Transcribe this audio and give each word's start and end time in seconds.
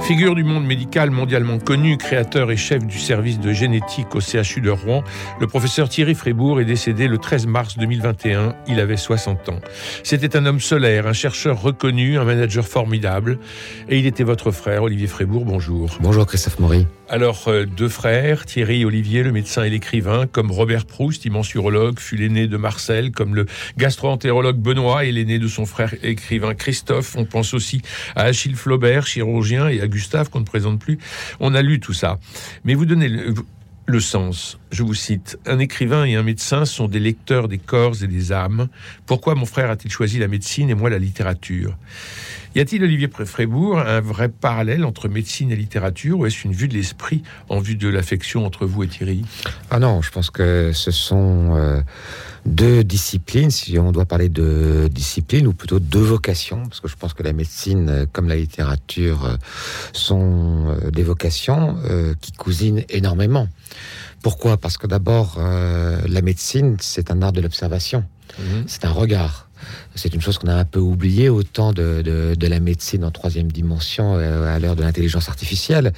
Figure 0.00 0.36
du 0.36 0.44
monde 0.44 0.64
médical 0.64 1.10
mondialement 1.10 1.58
connu, 1.58 1.96
créateur 1.96 2.50
et 2.52 2.56
chef 2.56 2.86
du 2.86 2.98
service 2.98 3.40
de 3.40 3.52
génétique 3.52 4.14
au 4.14 4.20
CHU 4.20 4.60
de 4.60 4.70
Rouen, 4.70 5.02
le 5.40 5.46
professeur 5.48 5.88
Thierry 5.88 6.14
Frébourg 6.14 6.60
est 6.60 6.64
décédé 6.64 7.08
le 7.08 7.18
13 7.18 7.46
mars 7.46 7.76
2021. 7.76 8.54
Il 8.68 8.78
avait 8.78 8.96
60 8.96 9.48
ans. 9.48 9.60
C'était 10.04 10.36
un 10.36 10.46
homme 10.46 10.60
solaire, 10.60 11.08
un 11.08 11.12
chercheur 11.12 11.60
reconnu, 11.60 12.18
un 12.18 12.24
manager 12.24 12.66
formidable. 12.66 13.38
Et 13.88 13.98
il 13.98 14.06
était 14.06 14.22
votre 14.22 14.52
frère, 14.52 14.84
Olivier 14.84 15.08
Frébourg. 15.08 15.44
Bonjour. 15.44 15.98
Bonjour, 16.00 16.26
Christophe 16.26 16.60
Maury. 16.60 16.86
Alors, 17.08 17.46
euh, 17.46 17.66
deux 17.66 17.88
frères, 17.88 18.46
Thierry 18.46 18.80
et 18.80 18.84
Olivier, 18.84 19.22
le 19.22 19.30
médecin 19.30 19.62
et 19.62 19.70
l'écrivain, 19.70 20.26
comme 20.26 20.50
Robert 20.50 20.86
Proust, 20.86 21.24
immense 21.24 21.54
urologue, 21.54 22.00
fut 22.00 22.16
l'aîné 22.16 22.48
de 22.48 22.56
Marcel, 22.56 23.12
comme 23.12 23.36
le 23.36 23.46
gastro-entérologue 23.76 24.56
Benoît 24.56 25.04
et 25.04 25.12
l'aîné 25.12 25.38
de 25.38 25.46
son 25.46 25.66
frère 25.66 25.94
écrivain 26.02 26.54
Christophe. 26.54 27.14
On 27.16 27.24
pense 27.24 27.54
aussi 27.54 27.80
à 28.16 28.22
Achille 28.22 28.56
Flaubert, 28.56 29.06
chirurgien, 29.06 29.68
et 29.68 29.80
à 29.80 29.86
Gustave, 29.96 30.28
qu'on 30.28 30.40
ne 30.40 30.44
présente 30.44 30.78
plus. 30.78 30.98
On 31.40 31.54
a 31.54 31.62
lu 31.62 31.80
tout 31.80 31.94
ça. 31.94 32.18
Mais 32.64 32.74
vous 32.74 32.84
donnez 32.84 33.08
le, 33.08 34.00
sens. 34.00 34.58
Je 34.70 34.82
vous 34.82 34.94
cite, 34.94 35.38
un 35.46 35.58
écrivain 35.58 36.04
et 36.04 36.16
un 36.16 36.22
médecin 36.22 36.64
sont 36.66 36.86
des 36.86 37.00
lecteurs 37.00 37.48
des 37.48 37.58
corps 37.58 38.02
et 38.02 38.06
des 38.06 38.30
âmes. 38.32 38.68
Pourquoi 39.06 39.34
mon 39.34 39.46
frère 39.46 39.70
a-t-il 39.70 39.90
choisi 39.90 40.18
la 40.18 40.28
médecine 40.28 40.68
et 40.68 40.74
moi 40.74 40.90
la 40.90 40.98
littérature? 40.98 41.76
Y 42.56 42.60
a-t-il, 42.60 42.82
Olivier 42.82 43.10
Frébourg, 43.26 43.78
un 43.80 44.00
vrai 44.00 44.30
parallèle 44.30 44.86
entre 44.86 45.10
médecine 45.10 45.52
et 45.52 45.56
littérature 45.56 46.20
ou 46.20 46.24
est-ce 46.24 46.46
une 46.46 46.54
vue 46.54 46.68
de 46.68 46.72
l'esprit 46.72 47.22
en 47.50 47.60
vue 47.60 47.76
de 47.76 47.86
l'affection 47.86 48.46
entre 48.46 48.64
vous 48.64 48.82
et 48.82 48.88
Thierry? 48.88 49.26
Ah 49.70 49.78
non, 49.78 50.00
je 50.00 50.10
pense 50.10 50.30
que 50.30 50.70
ce 50.72 50.90
sont... 50.90 51.54
Euh, 51.54 51.82
deux 52.46 52.84
disciplines, 52.84 53.50
si 53.50 53.76
on 53.76 53.90
doit 53.90 54.04
parler 54.06 54.28
de 54.28 54.88
discipline, 54.90 55.48
ou 55.48 55.52
plutôt 55.52 55.80
deux 55.80 56.00
vocations, 56.00 56.62
parce 56.62 56.80
que 56.80 56.86
je 56.86 56.96
pense 56.96 57.12
que 57.12 57.24
la 57.24 57.32
médecine, 57.32 57.88
euh, 57.90 58.06
comme 58.10 58.28
la 58.28 58.36
littérature, 58.36 59.24
euh, 59.24 59.36
sont 59.92 60.78
des 60.92 61.02
vocations 61.02 61.76
qui 62.20 62.32
cousinent 62.32 62.84
énormément. 62.88 63.48
Pourquoi? 64.22 64.56
Parce 64.56 64.78
que 64.78 64.86
d'abord, 64.86 65.38
la 65.38 66.22
médecine, 66.22 66.76
c'est 66.80 67.10
un 67.10 67.20
art 67.20 67.32
de 67.32 67.40
l'observation, 67.40 68.04
mhm. 68.38 68.64
c'est 68.66 68.84
un 68.84 68.92
regard. 68.92 69.46
C'est 69.96 70.14
une 70.14 70.20
chose 70.20 70.36
qu'on 70.38 70.48
a 70.48 70.54
un 70.54 70.64
peu 70.64 70.78
oubliée 70.78 71.30
au 71.30 71.42
temps 71.42 71.72
de, 71.72 72.02
de, 72.02 72.46
la 72.46 72.60
médecine 72.60 73.02
en 73.02 73.10
troisième 73.10 73.50
dimension 73.50 74.16
euh, 74.16 74.54
à 74.54 74.58
l'heure 74.58 74.76
de 74.76 74.82
l'intelligence 74.82 75.28
artificielle. 75.28 75.92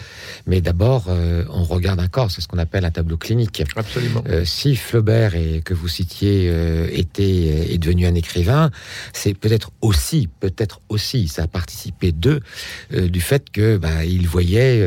Mais 0.47 0.61
d'abord, 0.61 1.07
euh, 1.09 1.45
on 1.51 1.65
regarde 1.65 1.99
un 1.99 2.07
corps, 2.07 2.31
c'est 2.31 2.41
ce 2.41 2.47
qu'on 2.49 2.59
appelle 2.59 2.85
un 2.85 2.91
tableau 2.93 3.17
clinique. 3.17 3.65
Absolument. 3.77 4.23
Euh, 4.29 4.45
si 4.45 4.77
Flaubert, 4.77 5.35
et, 5.35 5.63
que 5.65 5.75
vous 5.75 5.89
citiez, 5.89 6.49
était, 6.93 7.75
est 7.75 7.79
devenu 7.79 8.07
un 8.07 8.15
écrivain, 8.15 8.71
c'est 9.13 9.35
peut-être 9.35 9.73
aussi, 9.81 10.29
peut-être 10.41 10.81
aussi, 10.89 11.27
ça 11.27 11.43
a 11.43 11.47
participé 11.49 12.13
d'eux, 12.13 12.41
du 12.91 13.21
fait 13.21 13.51
que 13.51 13.77
bah, 13.77 14.05
il 14.05 14.29
voyait 14.29 14.81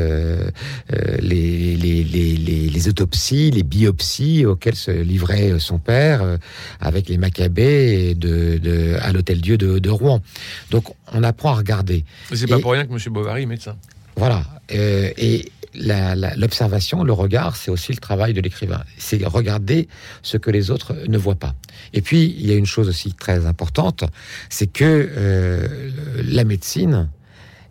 les, 1.20 1.76
les, 1.76 2.04
les, 2.04 2.34
les, 2.34 2.88
autopsies, 2.88 3.50
les 3.50 3.62
biopsies 3.62 4.46
auxquelles 4.46 4.76
se 4.76 4.90
livrait 4.90 5.58
son 5.58 5.78
père 5.78 6.38
avec 6.80 7.08
les 7.08 7.18
macabées 7.18 8.14
de 8.14 8.96
à 9.02 9.12
l'Hôtel 9.12 9.40
Dieu 9.40 9.58
de, 9.58 9.90
Rouen. 9.90 10.22
Donc 10.70 10.84
on 11.12 11.22
apprend 11.22 11.50
à 11.50 11.56
regarder. 11.56 12.04
C'est 12.32 12.46
pas 12.46 12.58
pour 12.58 12.72
rien 12.72 12.86
que 12.86 12.92
M. 12.92 12.98
Bovary 13.12 13.42
est 13.42 13.46
médecin. 13.46 13.76
Voilà. 14.16 14.44
Euh, 14.72 15.10
et 15.16 15.50
l'observation, 15.74 17.02
le 17.02 17.12
regard, 17.12 17.56
c'est 17.56 17.70
aussi 17.70 17.92
le 17.92 17.98
travail 17.98 18.34
de 18.34 18.40
l'écrivain. 18.40 18.82
C'est 18.98 19.24
regarder 19.26 19.88
ce 20.22 20.36
que 20.36 20.50
les 20.50 20.70
autres 20.70 20.94
ne 21.08 21.18
voient 21.18 21.34
pas. 21.34 21.54
Et 21.92 22.02
puis, 22.02 22.34
il 22.38 22.46
y 22.46 22.52
a 22.52 22.56
une 22.56 22.66
chose 22.66 22.88
aussi 22.88 23.14
très 23.14 23.46
importante, 23.46 24.04
c'est 24.50 24.66
que 24.66 25.10
euh, 25.16 25.90
la 26.24 26.44
médecine 26.44 27.08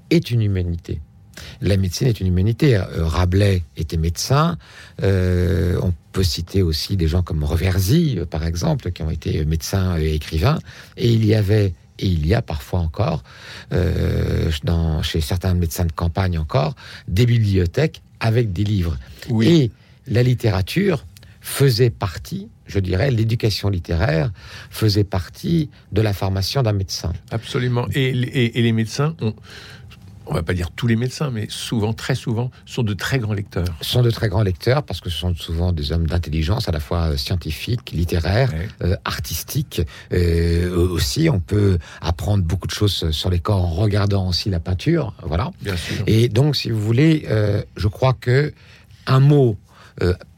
est 0.10 0.32
une 0.32 0.42
humanité. 0.42 1.00
La 1.62 1.78
médecine 1.78 2.08
est 2.08 2.20
une 2.20 2.28
humanité. 2.28 2.76
Euh, 2.76 3.06
Rabelais 3.06 3.64
était 3.78 3.98
médecin. 3.98 4.58
on 5.02 5.94
peut 6.12 6.24
citer 6.24 6.62
aussi 6.62 6.98
des 6.98 7.08
gens 7.08 7.24
comme 7.24 7.44
Reversy, 7.44 8.18
euh, 8.18 8.26
par 8.26 8.46
exemple, 8.46 8.92
qui 8.92 9.02
ont 9.02 9.10
été 9.10 9.46
médecins 9.46 9.98
et 9.98 10.14
écrivains. 10.14 10.60
Et 10.98 11.12
il 11.12 11.26
y 11.26 11.36
avait 11.36 11.74
et 12.00 12.08
il 12.08 12.26
y 12.26 12.34
a 12.34 12.42
parfois 12.42 12.80
encore, 12.80 13.24
euh, 13.74 14.50
dans, 14.64 15.04
chez 15.04 15.22
certains 15.22 15.54
médecins 15.54 15.86
de 15.86 15.92
campagne 15.92 16.38
encore, 16.40 16.76
des 17.08 17.26
bibliothèques 17.28 18.02
avec 18.20 18.52
des 18.52 18.64
livres. 18.64 18.98
Oui. 19.30 19.48
Et 19.48 19.72
la 20.12 20.24
littérature 20.24 21.06
faisait 21.42 21.92
partie, 21.92 22.50
je 22.66 22.80
dirais, 22.80 23.12
l'éducation 23.12 23.70
littéraire 23.70 24.32
faisait 24.70 25.04
partie 25.04 25.70
de 25.92 26.02
la 26.02 26.14
formation 26.14 26.64
d'un 26.64 26.74
médecin. 26.74 27.14
Absolument. 27.30 27.88
Et, 27.94 28.10
et, 28.10 28.60
et 28.60 28.62
les 28.62 28.72
médecins 28.72 29.16
ont 29.22 29.36
on 30.26 30.34
va 30.34 30.44
pas 30.44 30.54
dire 30.54 30.72
tous 30.72 30.88
les 30.88 30.96
médecins, 30.96 31.30
mais 31.32 31.48
souvent, 31.50 31.94
très 31.94 32.16
souvent, 32.16 32.52
sont 32.66 32.84
de 32.84 32.94
très 32.94 33.20
grands 33.20 33.34
lecteurs. 33.34 33.66
Sont 33.82 34.02
de 34.02 34.12
très 34.12 34.30
grands 34.30 34.44
lecteurs 34.44 34.84
parce 34.84 35.02
que 35.02 35.10
ce 35.10 35.18
sont 35.18 35.36
souvent 35.36 35.72
des 35.72 35.92
hommes 35.92 36.08
d'intelligence 36.08 36.68
à 36.68 36.72
la 36.72 36.80
fois 36.80 37.18
scientifique, 37.18 37.92
littéraire, 37.92 38.52
euh, 38.84 38.96
artistique. 39.06 39.82
Euh, 40.14 40.76
aussi, 40.90 41.30
on 41.30 41.40
peut 41.40 41.78
apprendre 42.02 42.44
beaucoup 42.44 42.68
de 42.68 42.74
choses 42.74 43.12
sur 43.12 43.30
les 43.30 43.40
corps 43.40 43.66
en 43.66 43.70
regardant 43.70 44.28
aussi 44.28 44.50
la 44.50 44.60
peinture. 44.60 45.14
Voilà. 45.24 45.52
Bien 45.62 45.76
sûr. 45.76 46.04
Et 46.08 46.30
donc, 46.30 46.56
si 46.56 46.70
vous 46.70 46.82
voulez, 46.82 47.26
euh, 47.30 47.64
je 47.76 47.88
crois 47.88 48.14
que 48.14 48.54
un 49.08 49.20
mot 49.20 49.58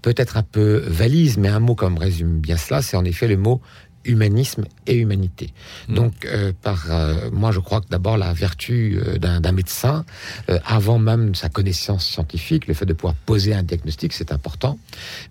peut-être 0.01 0.35
un 0.35 0.43
peu 0.43 0.83
valise, 0.87 1.37
mais 1.37 1.47
un 1.47 1.61
mot 1.61 1.73
comme 1.73 1.97
résume 1.97 2.39
bien 2.39 2.57
cela, 2.57 2.81
c'est 2.81 2.97
en 2.97 3.05
effet 3.05 3.27
le 3.27 3.37
mot 3.37 3.61
humanisme 4.05 4.65
et 4.87 4.95
humanité. 4.95 5.53
Mm. 5.87 5.93
Donc, 5.93 6.25
euh, 6.25 6.51
par 6.61 6.85
euh, 6.89 7.29
moi, 7.31 7.51
je 7.51 7.59
crois 7.59 7.81
que 7.81 7.87
d'abord 7.89 8.17
la 8.17 8.33
vertu 8.33 8.99
euh, 8.99 9.17
d'un 9.17 9.51
médecin, 9.51 10.05
avant 10.65 10.99
même 10.99 11.35
sa 11.35 11.49
connaissance 11.49 12.05
scientifique, 12.05 12.67
le 12.67 12.73
fait 12.73 12.85
de 12.85 12.93
pouvoir 12.93 13.15
poser 13.25 13.53
un 13.53 13.63
diagnostic, 13.63 14.13
c'est 14.13 14.31
important. 14.31 14.77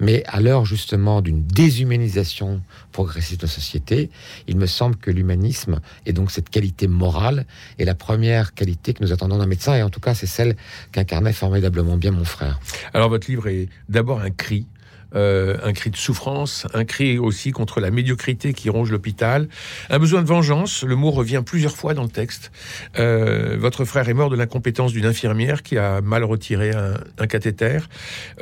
Mais 0.01 0.23
à 0.27 0.41
l'heure 0.41 0.65
justement 0.65 1.21
d'une 1.21 1.45
déshumanisation 1.45 2.63
progressive 2.93 3.39
de 3.39 3.43
la 3.43 3.49
société, 3.49 4.11
il 4.49 4.57
me 4.57 4.67
semble 4.67 4.97
que 4.97 5.11
l'humanisme 5.11 5.81
et 6.07 6.13
donc 6.13 6.31
cette 6.31 6.51
qualité 6.51 6.87
morale 6.87 7.47
est 7.79 7.85
la 7.85 7.95
première 7.95 8.55
qualité 8.55 8.95
que 8.95 9.03
nous 9.03 9.13
attendons 9.13 9.39
d'un 9.39 9.47
médecin, 9.47 9.75
et 9.75 9.83
en 9.83 9.91
tout 9.91 10.01
cas, 10.01 10.15
c'est 10.15 10.27
celle 10.27 10.57
qu'incarnait 10.93 11.33
formidablement 11.33 11.97
bien 11.97 12.11
mon 12.11 12.25
frère. 12.25 12.61
Alors, 12.95 13.09
votre 13.09 13.31
livre 13.31 13.49
est 13.49 13.69
d'abord 13.89 14.21
un 14.21 14.31
cri 14.31 14.67
euh, 15.15 15.57
un 15.63 15.73
cri 15.73 15.91
de 15.91 15.97
souffrance, 15.97 16.67
un 16.75 16.85
cri 16.85 17.19
aussi 17.19 17.51
contre 17.51 17.81
la 17.81 17.91
médiocrité 17.91 18.53
qui 18.53 18.71
ronge 18.71 18.91
l'hôpital, 18.91 19.49
un 19.91 19.99
besoin 19.99 20.23
de 20.23 20.27
vengeance. 20.27 20.85
Le 20.85 20.97
mot 20.97 21.11
revient 21.11 21.43
plusieurs 21.45 21.77
fois 21.77 21.95
dans 21.95 22.03
le 22.03 22.09
texte. 22.09 22.53
Euh, 22.99 23.57
votre 23.59 23.85
frère 23.85 24.09
est 24.09 24.15
mort 24.15 24.31
de 24.31 24.37
l'incompétence 24.37 24.93
d'une 24.93 25.07
infirmière 25.07 25.63
qui 25.63 25.79
a 25.79 26.01
mal 26.01 26.25
retiré 26.25 26.71
un, 26.73 27.27
cathéter. 27.27 27.81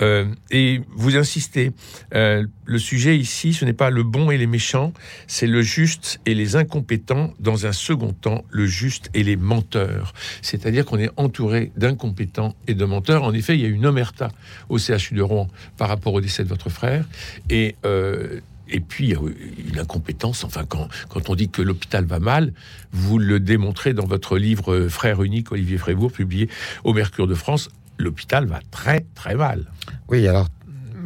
Euh, 0.01 0.27
et 0.51 0.81
vous 0.95 1.17
insistez, 1.17 1.73
le 2.13 2.79
sujet 2.79 3.17
ici, 3.19 3.53
ce 3.53 3.65
n'est 3.65 3.73
pas 3.73 3.91
le 3.91 4.03
bon 4.03 4.31
et 4.31 4.39
les 4.39 4.47
méchants, 4.47 4.93
c'est 5.27 5.47
le 5.47 5.63
juste 5.63 6.21
et 6.27 6.35
les 6.35 6.57
incompétents. 6.57 7.35
Dans 7.41 7.67
un 7.67 7.73
second 7.73 8.13
temps, 8.13 8.45
le 8.51 8.67
juste 8.67 9.11
et 9.15 9.23
les 9.23 9.37
menteurs. 9.37 10.13
C'est-à-dire 10.43 10.85
qu'on 10.85 10.99
est 10.99 11.11
entouré 11.17 11.73
d'incompétents 11.77 12.55
et 12.69 12.75
de 12.75 12.85
menteurs. 12.85 13.25
En 13.25 13.33
effet, 13.33 13.55
il 13.55 13.61
y 13.61 13.65
a 13.65 13.69
une 13.69 13.87
omerta 13.87 14.29
au 14.69 14.79
CHU 14.79 15.15
de 15.15 15.23
Rouen 15.23 15.49
par 15.77 15.89
rapport 15.89 16.15
au 16.15 16.21
décès 16.21 16.45
de 16.45 16.49
votre 16.49 16.60
frère. 16.69 17.05
Et, 17.49 17.77
euh, 17.85 18.41
et 18.69 18.81
puis, 18.81 19.15
une 19.15 19.79
incompétence. 19.79 20.45
Enfin, 20.45 20.65
quand, 20.69 20.89
quand 21.09 21.29
on 21.31 21.35
dit 21.35 21.49
que 21.49 21.63
l'hôpital 21.63 22.05
va 22.05 22.21
mal, 22.21 22.53
vous 22.93 23.19
le 23.19 23.41
démontrez 23.41 23.95
dans 23.95 24.07
votre 24.07 24.39
livre 24.39 24.89
Frère 24.89 25.23
unique, 25.23 25.51
Olivier 25.53 25.79
Frébourg, 25.79 26.13
publié 26.13 26.49
au 26.85 26.93
Mercure 26.93 27.27
de 27.27 27.35
France. 27.35 27.69
L'hôpital 27.99 28.47
va 28.47 28.61
très, 28.71 29.07
très 29.15 29.35
mal. 29.35 29.65
Oui, 30.09 30.27
alors 30.27 30.49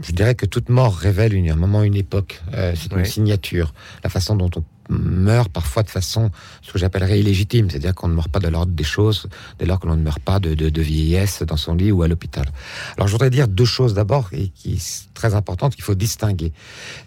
je 0.02 0.12
dirais 0.12 0.34
que 0.34 0.44
toute 0.44 0.68
mort 0.68 0.94
révèle 0.94 1.34
une, 1.34 1.50
un 1.50 1.56
moment, 1.56 1.82
une 1.82 1.94
époque. 1.94 2.42
Euh, 2.52 2.74
c'est 2.76 2.92
une 2.92 3.04
signature. 3.04 3.72
La 4.02 4.10
façon 4.10 4.36
dont 4.36 4.50
on 4.56 4.62
meurt 4.88 5.50
parfois 5.50 5.82
de 5.82 5.90
façon, 5.90 6.30
ce 6.62 6.72
que 6.72 6.78
j'appellerais 6.78 7.20
illégitime, 7.20 7.70
c'est-à-dire 7.70 7.94
qu'on 7.94 8.08
ne 8.08 8.14
meurt 8.14 8.28
pas 8.28 8.40
de 8.40 8.48
l'ordre 8.48 8.72
des 8.72 8.84
choses, 8.84 9.28
dès 9.58 9.66
lors 9.66 9.80
que 9.80 9.86
l'on 9.86 9.96
ne 9.96 10.02
meurt 10.02 10.20
pas 10.20 10.38
de, 10.38 10.54
de, 10.54 10.68
de, 10.68 10.82
vieillesse 10.82 11.42
dans 11.42 11.56
son 11.56 11.74
lit 11.74 11.92
ou 11.92 12.02
à 12.02 12.08
l'hôpital. 12.08 12.46
Alors 12.96 13.08
je 13.08 13.12
voudrais 13.12 13.30
dire 13.30 13.48
deux 13.48 13.64
choses 13.64 13.94
d'abord, 13.94 14.28
et 14.32 14.48
qui 14.48 14.78
sont 14.78 15.04
très 15.14 15.34
importantes, 15.34 15.74
qu'il 15.74 15.84
faut 15.84 15.94
distinguer. 15.94 16.52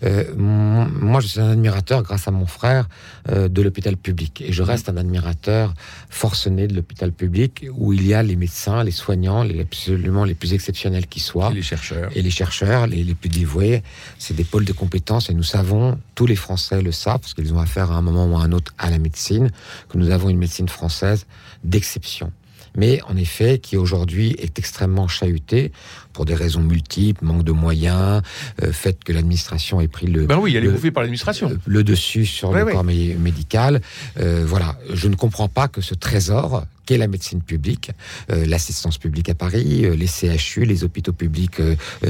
Euh, 0.03 0.23
moi, 0.35 1.19
je 1.19 1.27
suis 1.27 1.39
un 1.39 1.49
admirateur, 1.49 2.03
grâce 2.03 2.27
à 2.27 2.31
mon 2.31 2.45
frère, 2.45 2.87
euh, 3.29 3.47
de 3.49 3.61
l'hôpital 3.61 3.97
public, 3.97 4.41
et 4.41 4.51
je 4.51 4.63
reste 4.63 4.89
un 4.89 4.97
admirateur 4.97 5.73
forcené 6.09 6.67
de 6.67 6.73
l'hôpital 6.73 7.11
public, 7.11 7.65
où 7.75 7.93
il 7.93 8.05
y 8.05 8.13
a 8.13 8.23
les 8.23 8.35
médecins, 8.35 8.83
les 8.83 8.91
soignants, 8.91 9.43
les 9.43 9.61
absolument 9.61 10.23
les 10.23 10.33
plus 10.33 10.53
exceptionnels 10.53 11.07
qui 11.07 11.19
soient, 11.19 11.51
et 11.51 11.55
les 11.55 11.61
chercheurs, 11.61 12.09
et 12.15 12.21
les 12.21 12.31
chercheurs, 12.31 12.87
les, 12.87 13.03
les 13.03 13.13
plus 13.13 13.29
dévoués. 13.29 13.83
C'est 14.17 14.35
des 14.35 14.45
pôles 14.45 14.65
de 14.65 14.73
compétences, 14.73 15.29
et 15.29 15.33
nous 15.33 15.43
savons, 15.43 15.99
tous 16.15 16.25
les 16.25 16.35
Français 16.35 16.81
le 16.81 16.91
savent, 16.91 17.19
parce 17.19 17.33
qu'ils 17.33 17.53
ont 17.53 17.59
affaire 17.67 17.91
à 17.91 17.95
un 17.95 18.01
moment 18.01 18.25
ou 18.31 18.35
à 18.37 18.41
un 18.47 18.51
autre 18.51 18.73
à 18.77 18.89
la 18.89 18.97
médecine, 18.97 19.47
que 19.89 19.97
nous 19.97 20.09
avons 20.09 20.29
une 20.29 20.39
médecine 20.45 20.69
française 20.69 21.25
d'exception 21.63 22.31
mais 22.77 23.01
en 23.09 23.17
effet 23.17 23.57
qui 23.57 23.75
aujourd'hui 23.75 24.35
est 24.37 24.57
extrêmement 24.59 25.07
chahutée 25.07 25.71
pour 26.13 26.25
des 26.25 26.35
raisons 26.35 26.61
multiples, 26.61 27.25
manque 27.25 27.43
de 27.43 27.51
moyens, 27.51 28.21
euh, 28.63 28.71
fait 28.71 29.03
que 29.03 29.11
l'administration 29.11 29.81
ait 29.81 29.87
pris 29.87 30.07
le. 30.07 30.25
Ben 30.25 30.37
oui, 30.37 30.55
elle 30.55 30.65
est 30.65 30.69
bouffée 30.69 30.91
par 30.91 31.03
l'administration. 31.03 31.57
Le, 31.65 31.83
dessus 31.83 32.25
sur 32.25 32.53
le 32.53 32.63
ouais. 32.63 32.71
corps 32.71 32.85
mé- 32.85 33.17
médical. 33.17 33.81
Euh, 34.19 34.43
voilà, 34.47 34.77
je 34.93 35.07
ne 35.07 35.15
comprends 35.15 35.49
pas 35.49 35.67
que 35.67 35.81
ce 35.81 35.95
trésor 35.95 36.65
qu'est 36.85 36.97
la 36.97 37.07
médecine 37.07 37.41
publique, 37.41 37.91
euh, 38.31 38.45
l'assistance 38.45 38.97
publique 38.97 39.29
à 39.29 39.35
Paris, 39.35 39.85
les 39.97 40.07
CHU, 40.07 40.63
les 40.63 40.83
hôpitaux 40.83 41.13
publics 41.13 41.61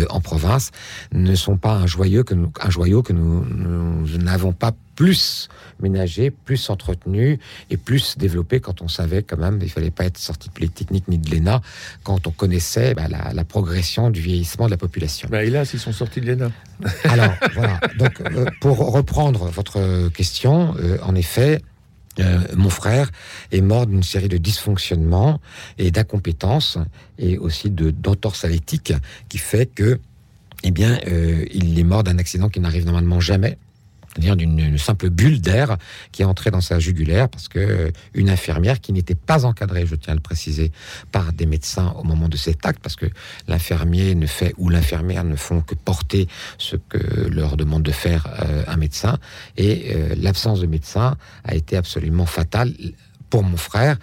en 0.09 0.21
province, 0.21 0.71
ne 1.13 1.33
sont 1.35 1.57
pas 1.57 1.73
un 1.73 1.87
joyau 1.87 2.23
que 2.23 2.35
nous, 2.35 2.51
un 2.61 2.69
joyau 2.69 3.01
que 3.01 3.13
nous 3.13 3.43
nous 3.45 4.17
n'avons 4.19 4.53
pas 4.53 4.73
plus 4.97 5.47
ménagé, 5.79 6.31
plus 6.31 6.69
entretenu 6.69 7.39
et 7.69 7.77
plus 7.77 8.17
développé 8.17 8.59
quand 8.59 8.81
on 8.81 8.89
savait 8.89 9.23
quand 9.23 9.37
même, 9.37 9.59
il 9.61 9.69
fallait 9.69 9.91
pas 9.91 10.03
être 10.03 10.17
sorti 10.17 10.49
de 10.49 10.53
Polytechnique 10.53 11.07
ni 11.07 11.17
de 11.17 11.33
l'ENA, 11.33 11.61
quand 12.03 12.27
on 12.27 12.31
connaissait 12.31 12.93
bah, 12.95 13.07
la, 13.07 13.31
la 13.31 13.43
progression 13.45 14.09
du 14.09 14.19
vieillissement 14.19 14.65
de 14.65 14.71
la 14.71 14.77
population. 14.77 15.29
Ben, 15.31 15.47
hélas, 15.47 15.73
ils 15.73 15.79
sont 15.79 15.93
sortis 15.93 16.19
de 16.19 16.25
l'ENA. 16.25 16.51
Alors, 17.05 17.33
voilà. 17.53 17.79
Donc, 17.97 18.19
euh, 18.21 18.45
pour 18.59 18.91
reprendre 18.91 19.45
votre 19.45 20.09
question, 20.09 20.75
euh, 20.79 20.97
en 21.03 21.15
effet, 21.15 21.61
euh, 22.19 22.39
mon 22.55 22.69
frère 22.69 23.11
est 23.51 23.61
mort 23.61 23.85
d'une 23.85 24.03
série 24.03 24.29
de 24.29 24.37
dysfonctionnements 24.37 25.39
et 25.77 25.91
d'incompétences 25.91 26.77
et 27.19 27.37
aussi 27.37 27.69
de 27.69 27.91
d'entorse 27.91 28.43
à 28.45 28.47
l'éthique 28.47 28.93
qui 29.29 29.37
fait 29.37 29.67
que, 29.67 29.99
eh 30.63 30.71
bien, 30.71 30.97
euh, 31.07 31.45
il 31.51 31.77
est 31.77 31.83
mort 31.83 32.03
d'un 32.03 32.17
accident 32.17 32.49
qui 32.49 32.59
n'arrive 32.59 32.85
normalement 32.85 33.19
jamais. 33.19 33.57
C'est-à-dire 34.17 34.35
d'une 34.35 34.57
une 34.59 34.79
simple 34.79 35.11
bulle 35.11 35.41
d'air 35.41 35.77
qui 36.11 36.23
est 36.23 36.25
entrée 36.25 36.49
dans 36.49 36.61
sa 36.61 36.79
jugulaire 36.79 37.29
parce 37.29 37.47
que 37.47 37.59
euh, 37.59 37.91
une 38.15 38.31
infirmière 38.31 38.81
qui 38.81 38.91
n'était 38.91 39.15
pas 39.15 39.45
encadrée, 39.45 39.85
je 39.85 39.95
tiens 39.95 40.13
à 40.13 40.15
le 40.15 40.21
préciser, 40.21 40.71
par 41.11 41.33
des 41.33 41.45
médecins 41.45 41.93
au 41.99 42.03
moment 42.03 42.27
de 42.27 42.35
cet 42.35 42.65
acte, 42.65 42.79
parce 42.81 42.95
que 42.95 43.05
l'infirmier 43.47 44.15
ne 44.15 44.25
fait 44.25 44.55
ou 44.57 44.69
l'infirmière 44.69 45.23
ne 45.23 45.35
font 45.35 45.61
que 45.61 45.75
porter 45.75 46.27
ce 46.57 46.75
que 46.75 47.27
leur 47.29 47.57
demande 47.57 47.83
de 47.83 47.91
faire 47.91 48.27
euh, 48.41 48.63
un 48.67 48.77
médecin, 48.77 49.19
et 49.55 49.93
euh, 49.95 50.15
l'absence 50.17 50.61
de 50.61 50.67
médecin 50.67 51.15
a 51.43 51.53
été 51.53 51.77
absolument 51.77 52.25
fatale 52.25 52.73
pour 53.29 53.43
mon 53.43 53.57
frère, 53.57 53.97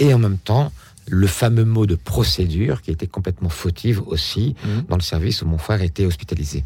et 0.00 0.12
en 0.12 0.18
même 0.18 0.38
temps 0.38 0.72
le 1.10 1.26
fameux 1.26 1.64
mot 1.64 1.86
de 1.86 1.96
procédure 1.96 2.82
qui 2.82 2.90
était 2.92 3.06
complètement 3.06 3.48
fautive 3.48 4.00
aussi 4.06 4.54
Mhm. 4.64 4.84
dans 4.88 4.96
le 4.96 5.02
service 5.02 5.42
où 5.42 5.46
mon 5.46 5.58
frère 5.58 5.82
était 5.82 6.06
hospitalisé. 6.06 6.64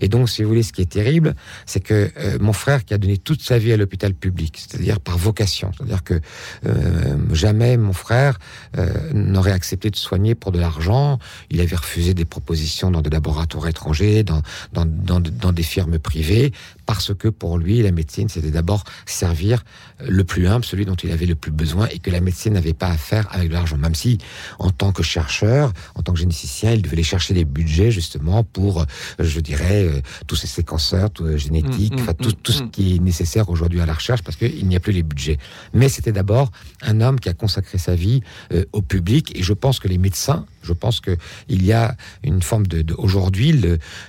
Et 0.00 0.08
donc, 0.08 0.28
si 0.28 0.42
vous 0.42 0.48
voulez, 0.48 0.62
ce 0.62 0.72
qui 0.72 0.82
est 0.82 0.90
terrible, 0.90 1.34
c'est 1.64 1.80
que 1.80 2.10
euh, 2.18 2.38
mon 2.40 2.52
frère 2.52 2.84
qui 2.84 2.92
a 2.94 2.98
donné 2.98 3.16
toute 3.18 3.42
sa 3.42 3.58
vie 3.58 3.72
à 3.72 3.76
l'hôpital 3.76 4.12
public, 4.14 4.56
c'est-à-dire 4.58 5.00
par 5.00 5.16
vocation, 5.18 5.72
c'est-à-dire 5.76 6.04
que 6.04 6.20
euh, 6.66 7.16
jamais 7.32 7.76
mon 7.76 7.92
frère 7.92 8.38
euh, 8.76 8.92
n'aurait 9.12 9.52
accepté 9.52 9.90
de 9.90 9.96
soigner 9.96 10.34
pour 10.34 10.52
de 10.52 10.58
l'argent. 10.58 11.18
Il 11.50 11.60
avait 11.60 11.76
refusé 11.76 12.14
des 12.14 12.24
propositions 12.24 12.90
dans 12.90 13.02
des 13.02 13.10
laboratoires 13.10 13.66
étrangers, 13.68 14.22
dans, 14.22 14.42
dans, 14.72 14.84
dans, 14.84 15.20
dans 15.20 15.52
des 15.52 15.62
firmes 15.62 15.98
privées, 15.98 16.52
parce 16.86 17.14
que 17.14 17.28
pour 17.28 17.58
lui, 17.58 17.82
la 17.82 17.92
médecine, 17.92 18.28
c'était 18.28 18.50
d'abord 18.50 18.84
servir 19.06 19.64
le 20.06 20.24
plus 20.24 20.46
humble, 20.48 20.64
celui 20.64 20.84
dont 20.84 20.94
il 20.94 21.10
avait 21.10 21.26
le 21.26 21.34
plus 21.34 21.50
besoin, 21.52 21.88
et 21.88 21.98
que 21.98 22.10
la 22.10 22.20
médecine 22.20 22.54
n'avait 22.54 22.74
pas 22.74 22.88
à 22.88 22.96
faire 22.96 23.26
avec 23.32 23.48
de 23.48 23.54
l'argent. 23.54 23.76
Même 23.86 23.94
si, 23.94 24.18
en 24.58 24.70
tant 24.70 24.90
que 24.92 25.02
chercheur, 25.04 25.72
en 25.94 26.02
tant 26.02 26.12
que 26.12 26.18
généticien, 26.18 26.72
il 26.72 26.82
devait 26.82 26.94
aller 26.94 27.02
chercher 27.04 27.34
des 27.34 27.44
budgets 27.44 27.92
justement 27.92 28.42
pour, 28.42 28.80
euh, 28.80 28.84
je 29.20 29.40
dirais, 29.40 29.84
euh, 29.84 30.00
tous 30.26 30.36
ces 30.36 30.48
séquenceurs 30.48 31.10
tout, 31.10 31.24
euh, 31.24 31.36
génétiques, 31.36 31.94
Mm, 31.94 32.02
mm, 32.02 32.14
tout, 32.14 32.28
mm, 32.30 32.42
tout 32.42 32.52
ce 32.52 32.62
qui 32.64 32.96
est 32.96 32.98
nécessaire 32.98 33.48
aujourd'hui 33.48 33.80
à 33.80 33.86
la 33.86 33.94
recherche, 33.94 34.22
parce 34.22 34.36
qu'il 34.36 34.66
n'y 34.66 34.74
a 34.76 34.80
plus 34.80 34.92
les 34.92 35.04
budgets. 35.04 35.38
Mais 35.72 35.88
c'était 35.88 36.12
d'abord 36.12 36.50
un 36.82 37.00
homme 37.00 37.20
qui 37.20 37.28
a 37.28 37.34
consacré 37.34 37.78
sa 37.78 37.94
vie 37.94 38.22
euh, 38.52 38.64
au 38.72 38.82
public, 38.82 39.32
et 39.38 39.42
je 39.42 39.52
pense 39.52 39.78
que 39.78 39.86
les 39.88 39.98
médecins, 39.98 40.46
je 40.66 40.72
pense 40.72 41.00
que 41.00 41.16
il 41.48 41.64
y 41.64 41.72
a 41.72 41.96
une 42.22 42.42
forme 42.42 42.66
de, 42.66 42.82
de 42.82 42.94
aujourd'hui, 42.98 43.60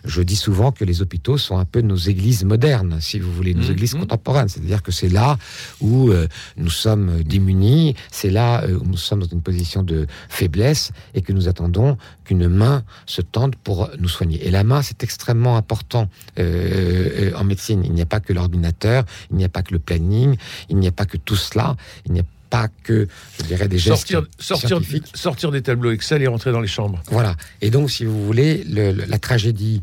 je 0.04 0.22
dis 0.22 0.36
souvent 0.36 0.72
que 0.72 0.84
les 0.84 1.02
hôpitaux 1.02 1.38
sont 1.38 1.58
un 1.58 1.66
peu 1.66 1.82
nos 1.82 1.96
églises 1.96 2.44
modernes, 2.44 2.98
si 3.00 3.20
vous 3.20 3.32
voulez, 3.32 3.54
nos 3.54 3.64
Mhm. 3.68 3.72
églises 3.72 3.94
contemporaines. 3.94 4.48
C'est-à-dire 4.50 4.82
que 4.84 4.92
c'est 4.92 5.10
là 5.10 5.38
où 5.82 6.10
euh, 6.10 6.28
nous 6.58 6.70
sommes 6.70 7.24
démunis, 7.24 7.96
c'est 8.12 8.30
là 8.30 8.64
euh, 8.64 8.78
où 8.80 8.86
nous 8.86 8.98
sommes 8.98 9.22
dans 9.22 9.28
une 9.38 9.42
position 9.42 9.84
de 9.84 10.08
faiblesse 10.30 10.92
et 11.14 11.22
que 11.22 11.32
nous 11.34 11.48
attendons 11.48 11.98
qu'une 12.26 12.48
main 12.48 12.84
se 13.06 13.22
tende 13.22 13.56
pour 13.56 13.90
nous 14.00 14.10
soigner. 14.10 14.46
Et 14.48 14.52
la 14.52 14.64
main, 14.64 14.82
c'est 14.82 15.04
extrêmement 15.04 15.58
important 15.58 16.10
euh, 16.40 17.32
euh, 17.32 17.38
en 17.38 17.44
médecine. 17.44 17.84
Il 17.86 17.94
n'y 17.94 18.02
a 18.02 18.06
pas 18.06 18.20
que 18.20 18.34
l'ordinateur, 18.34 19.04
il 19.32 19.38
n'y 19.38 19.44
a 19.46 19.50
pas 19.50 19.62
que 19.64 19.74
le 19.74 19.80
planning, 19.80 20.36
il 20.70 20.78
n'y 20.78 20.88
a 20.88 20.92
pas 20.92 21.06
que 21.06 21.18
tout 21.18 21.36
cela, 21.36 21.76
il 22.06 22.14
n'y 22.14 22.20
a 22.20 22.24
pas 22.50 22.68
que, 22.84 23.08
je 23.40 23.44
dirais, 23.46 23.68
des 23.68 23.78
gestes 23.78 24.08
Sortir, 24.40 24.80
sortir, 25.14 25.52
des 25.52 25.62
tableaux 25.62 25.92
Excel 25.92 26.22
et 26.22 26.28
rentrer 26.28 26.52
dans 26.52 26.62
les 26.62 26.68
chambres. 26.68 27.02
Voilà. 27.12 27.36
Et 27.62 27.70
donc, 27.70 27.92
si 27.92 28.06
vous 28.06 28.26
voulez, 28.26 28.64
le- 28.64 28.92
le- 28.92 29.06
la 29.06 29.20
tragédie 29.20 29.82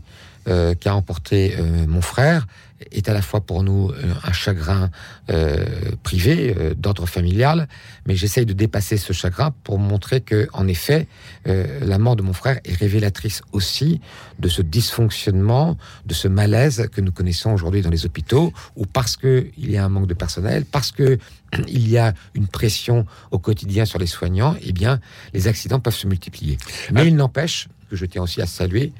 euh, 0.48 0.74
qu'a 0.74 0.94
emporté 0.94 1.56
euh, 1.58 1.86
mon 1.86 2.00
frère 2.00 2.46
est 2.90 3.08
à 3.08 3.14
la 3.14 3.22
fois 3.22 3.40
pour 3.40 3.62
nous 3.62 3.90
euh, 3.90 4.12
un 4.24 4.32
chagrin 4.32 4.90
euh, 5.30 5.64
privé, 6.02 6.54
d'ordre 6.76 7.06
familial, 7.06 7.66
mais 8.06 8.14
j'essaye 8.14 8.44
de 8.44 8.52
dépasser 8.52 8.98
ce 8.98 9.12
chagrin 9.12 9.54
pour 9.64 9.78
montrer 9.78 10.20
que, 10.20 10.48
en 10.52 10.68
effet, 10.68 11.06
la 11.46 11.98
mort 11.98 12.16
de 12.16 12.22
mon 12.22 12.32
frère 12.32 12.60
est 12.64 12.74
révélatrice 12.74 13.42
aussi 13.52 14.00
de 14.38 14.48
ce 14.48 14.60
dysfonctionnement, 14.60 15.78
de 16.04 16.14
ce 16.14 16.28
malaise 16.28 16.88
que 16.92 17.00
nous 17.00 17.12
connaissons 17.12 17.52
aujourd'hui 17.52 17.80
dans 17.80 17.90
les 17.90 18.04
hôpitaux, 18.04 18.52
où 18.76 18.84
parce 18.86 19.16
que 19.16 19.46
il 19.56 19.70
y 19.70 19.76
a 19.76 19.84
un 19.84 19.88
manque 19.88 20.06
de 20.06 20.14
personnel, 20.14 20.64
parce 20.70 20.92
que 20.92 21.18
il 21.68 21.88
y 21.88 21.96
a 21.96 22.12
une 22.34 22.48
pression 22.48 23.06
au 23.30 23.38
quotidien 23.38 23.84
sur 23.84 23.98
les 23.98 24.06
soignants, 24.06 24.56
eh 24.62 24.72
bien, 24.72 25.00
les 25.32 25.48
accidents 25.48 25.80
peuvent 25.80 25.94
se 25.94 26.06
multiplier. 26.06 26.58
Mais 26.92 27.02
Ah. 27.02 27.04
il 27.04 27.16
n'empêche 27.16 27.68
que 27.88 27.96
je 27.96 28.04
tiens 28.06 28.22
aussi 28.22 28.42
à 28.42 28.46
saluer 28.46 28.92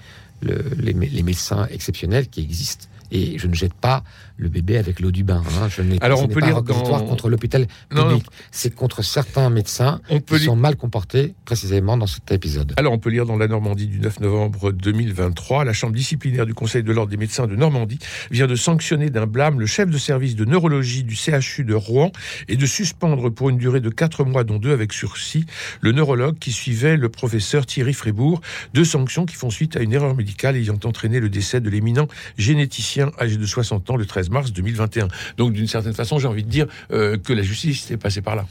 le- 0.45 0.65
les, 0.79 0.93
les 0.93 1.23
médecins 1.23 1.67
exceptionnels 1.71 2.29
qui 2.29 2.41
existent. 2.43 2.87
Et 3.13 3.39
je 3.39 3.47
ne 3.47 3.55
jette 3.55 3.75
pas 3.75 4.03
le 4.39 4.49
bébé 4.49 4.77
avec 4.77 4.99
l'eau 4.99 5.13
du 5.13 5.23
bain. 5.23 5.41
hein. 5.61 5.69
Je 5.69 5.83
n'ai 5.83 5.99
Alors, 6.03 6.21
on 6.23 6.27
peut 6.27 6.41
pas 6.41 6.47
lire 6.47 6.63
dans- 6.63 7.05
contre 7.07 7.29
l'hôpital 7.29 7.67
public. 7.91 8.25
C'est 8.51 8.75
contre 8.75 9.03
certains 9.05 9.51
médecins 9.51 10.01
On 10.11 10.19
peut 10.21 10.37
qui 10.37 10.41
lire- 10.43 10.51
sont 10.51 10.57
mal 10.57 10.75
comportés 10.75 11.35
précisément 11.45 11.97
dans 11.97 12.09
cet 12.09 12.33
épisode. 12.33 12.73
Alors, 12.77 12.93
on 12.93 12.99
peut 12.99 13.11
lire 13.11 13.27
dans 13.27 13.37
la 13.37 13.47
Normandie 13.47 13.87
du 13.87 14.01
9 14.01 14.19
novembre 14.21 14.73
2023, 14.73 15.65
la 15.65 15.73
Chambre 15.73 15.95
disciplinaire 15.95 16.47
du 16.47 16.55
Conseil 16.55 16.83
de 16.83 16.91
l'Ordre 16.93 17.11
des 17.11 17.17
médecins 17.17 17.47
de 17.47 17.55
Normandie 17.55 17.99
vient 18.33 18.47
de 18.49 18.57
sanctionner 18.57 19.11
d'un 19.11 19.27
blâme 19.27 19.61
le 19.61 19.67
chef 19.67 19.89
de 19.91 19.99
service 19.99 20.35
de 20.35 20.45
neurologie 20.45 21.05
du 21.05 21.15
CHU 21.15 21.63
de 21.65 21.75
Rouen 21.75 22.11
et 22.49 22.57
de 22.57 22.67
suspendre 22.67 23.31
pour 23.31 23.51
une 23.51 23.59
durée 23.59 23.81
de 23.81 23.91
4 23.91 24.25
mois, 24.25 24.43
dont 24.43 24.59
deux 24.59 24.73
avec 24.73 24.93
sursis, 24.93 25.45
le 25.83 25.93
neurologue 25.93 26.39
qui 26.39 26.51
suivait 26.51 26.97
le 26.97 27.09
professeur 27.11 27.65
Thierry 27.67 27.93
Frébourg. 27.95 28.41
Deux 28.73 28.85
sanctions 28.85 29.25
qui 29.27 29.37
font 29.37 29.51
suite 29.51 29.77
à 29.77 29.81
une 29.81 29.93
erreur 29.93 30.17
médicale 30.17 30.34
ayant 30.43 30.79
entraîné 30.85 31.21
le 31.21 31.29
décès 31.29 31.61
de 31.61 31.71
l'éminent 31.71 32.07
généticien 32.37 33.11
âgé 33.21 33.37
de 33.37 33.47
60 33.47 33.91
ans 33.91 33.97
le 33.97 34.07
13 34.07 34.31
mars 34.31 34.53
2021. 34.53 35.09
Donc, 35.37 35.53
d'une 35.53 35.67
certaine 35.67 35.95
façon, 35.95 36.19
j'ai 36.19 36.29
envie 36.29 36.45
de 36.45 36.51
dire 36.51 36.67
euh, 36.93 37.17
que 37.17 37.33
la 37.33 37.43
justice 37.43 37.91
est 37.91 37.97
passée 37.97 38.21
par 38.21 38.37
là. 38.37 38.45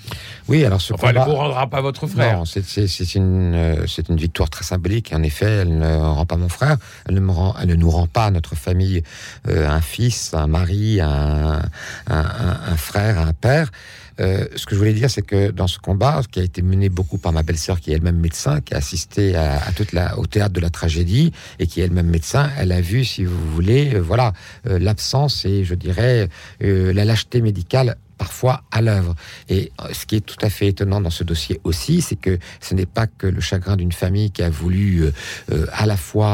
Oui, 0.48 0.64
alors 0.66 0.82
ce 0.82 0.94
Enfin, 0.94 1.10
elle 1.10 1.16
ne 1.16 1.20
combat- 1.22 1.32
vous 1.32 1.38
rendra 1.38 1.70
pas 1.70 1.82
votre 1.82 2.08
frère. 2.08 2.38
Non, 2.38 2.46
c'est- 2.46 2.66
c'est 2.66 2.88
c'est 2.88 3.16
une, 3.16 3.54
euh, 3.56 3.88
c'est 3.88 4.10
une 4.10 4.18
victoire 4.18 4.50
très 4.50 4.64
symbolique. 4.64 5.12
En 5.14 5.24
effet, 5.24 5.46
elle 5.46 5.78
ne 5.78 5.96
rend 5.98 6.26
pas 6.26 6.38
mon 6.38 6.50
frère, 6.50 6.78
elle 7.08 7.16
ne, 7.16 7.20
me 7.20 7.32
rend, 7.32 7.56
elle 7.62 7.68
ne 7.70 7.76
nous 7.76 7.90
rend 7.90 8.08
pas, 8.08 8.32
notre 8.32 8.56
famille, 8.56 9.04
euh, 9.48 9.68
un 9.70 9.82
fils, 9.82 10.34
un 10.34 10.48
mari, 10.48 11.02
un, 11.02 11.62
un, 12.08 12.20
un- 12.20 12.60
un 12.72 12.78
frère, 12.78 13.20
un 13.20 13.34
père. 13.34 13.72
Euh, 14.20 14.46
ce 14.56 14.66
que 14.66 14.76
je 14.76 14.80
voulais 14.80 14.94
dire, 14.94 15.10
c'est 15.10 15.22
que 15.22 15.52
dans 15.52 15.68
ce 15.68 15.80
combat, 15.80 16.22
qui 16.32 16.40
a 16.40 16.44
été 16.44 16.62
mené 16.62 16.90
beaucoup 16.90 17.18
par 17.18 17.32
ma 17.32 17.44
belle-sœur, 17.44 17.80
qui 17.80 17.92
est 17.92 17.96
elle-même 17.96 18.20
médecin, 18.20 18.62
qui 18.62 18.74
a 18.74 18.78
assisté 18.78 19.36
à, 19.36 19.60
toute 19.76 19.92
la, 19.92 20.18
au 20.20 20.26
théâtre 20.26 20.54
de 20.54 20.60
la 20.60 20.70
tragédie, 20.70 21.32
et 21.60 21.68
qui 21.68 21.82
est 21.82 21.86
elle-même 21.86 22.10
médecin, 22.10 22.50
elle 22.58 22.72
a 22.72 22.82
vu, 22.82 23.06
si 23.06 23.26
vous 23.26 23.52
voulez, 23.52 23.96
euh, 23.96 24.00
voilà, 24.00 24.34
euh, 24.68 24.80
l'absence 24.80 25.46
et, 25.46 25.64
je 25.64 25.76
dirais, 25.76 26.30
la 26.60 27.06
lâcheté 27.06 27.42
médicale 27.42 27.98
parfois 28.24 28.64
à 28.72 28.80
l'œuvre. 28.82 29.14
Et 29.50 29.72
euh, 29.82 29.90
ce 29.92 30.06
qui 30.06 30.16
est 30.16 30.26
tout 30.32 30.42
à 30.42 30.50
fait 30.50 30.68
étonnant 30.68 31.02
dans 31.02 31.16
ce 31.20 31.26
dossier 31.26 31.60
aussi, 31.66 31.96
c'est 32.02 32.16
que 32.16 32.40
ce 32.62 32.74
n'est 32.74 32.92
pas 33.00 33.06
que 33.20 33.28
le 33.28 33.42
chagrin 33.50 33.76
d'une 33.82 33.92
famille 33.92 34.32
qui 34.32 34.44
a 34.44 34.50
voulu 34.50 34.86
euh, 35.04 35.12
euh, 35.52 35.66
à 35.84 35.86
la 35.86 35.98
fois 35.98 36.34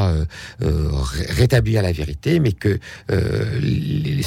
ré- 0.60 1.26
rétablir 1.42 1.82
la 1.82 1.94
vérité, 2.02 2.40
mais 2.40 2.52
que 2.64 2.74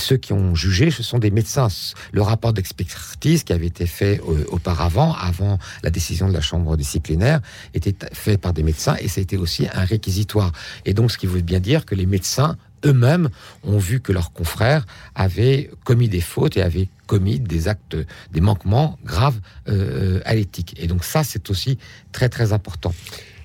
ceux 0.06 0.18
qui 0.24 0.32
ont 0.32 0.54
jugé, 0.64 0.90
ce 0.90 1.02
sont 1.02 1.20
des 1.26 1.30
médecins. 1.30 1.68
Le 2.12 2.22
rapport 2.22 2.52
d'expertise 2.52 3.44
qui 3.44 3.52
avait 3.52 3.70
été 3.74 3.86
fait 3.86 4.20
auparavant, 4.48 5.14
avant 5.14 5.58
la 5.84 5.90
décision 5.90 6.26
de 6.28 6.34
la 6.34 6.40
chambre 6.40 6.76
disciplinaire, 6.76 7.40
était 7.74 7.94
fait 8.12 8.38
par 8.38 8.52
des 8.52 8.64
médecins 8.64 8.96
et 9.00 9.08
été 9.20 9.36
aussi 9.36 9.68
un 9.72 9.84
réquisitoire. 9.84 10.50
Et 10.86 10.94
donc, 10.94 11.12
ce 11.12 11.18
qui 11.18 11.26
veut 11.26 11.42
bien 11.52 11.60
dire 11.60 11.84
que 11.84 11.94
les 11.94 12.06
médecins 12.06 12.56
eux-mêmes 12.84 13.28
ont 13.62 13.78
vu 13.78 14.00
que 14.00 14.10
leurs 14.10 14.32
confrères 14.32 14.84
avaient 15.14 15.70
commis 15.84 16.08
des 16.08 16.20
fautes 16.20 16.56
et 16.56 16.62
avaient 16.62 16.88
commis 17.12 17.40
des 17.40 17.68
actes, 17.68 17.94
des 18.30 18.40
manquements 18.40 18.98
graves 19.04 19.38
euh, 19.68 20.22
à 20.24 20.34
l'éthique. 20.34 20.74
Et 20.78 20.86
donc 20.86 21.04
ça, 21.04 21.24
c'est 21.24 21.50
aussi 21.50 21.76
très 22.10 22.30
très 22.30 22.54
important. 22.54 22.94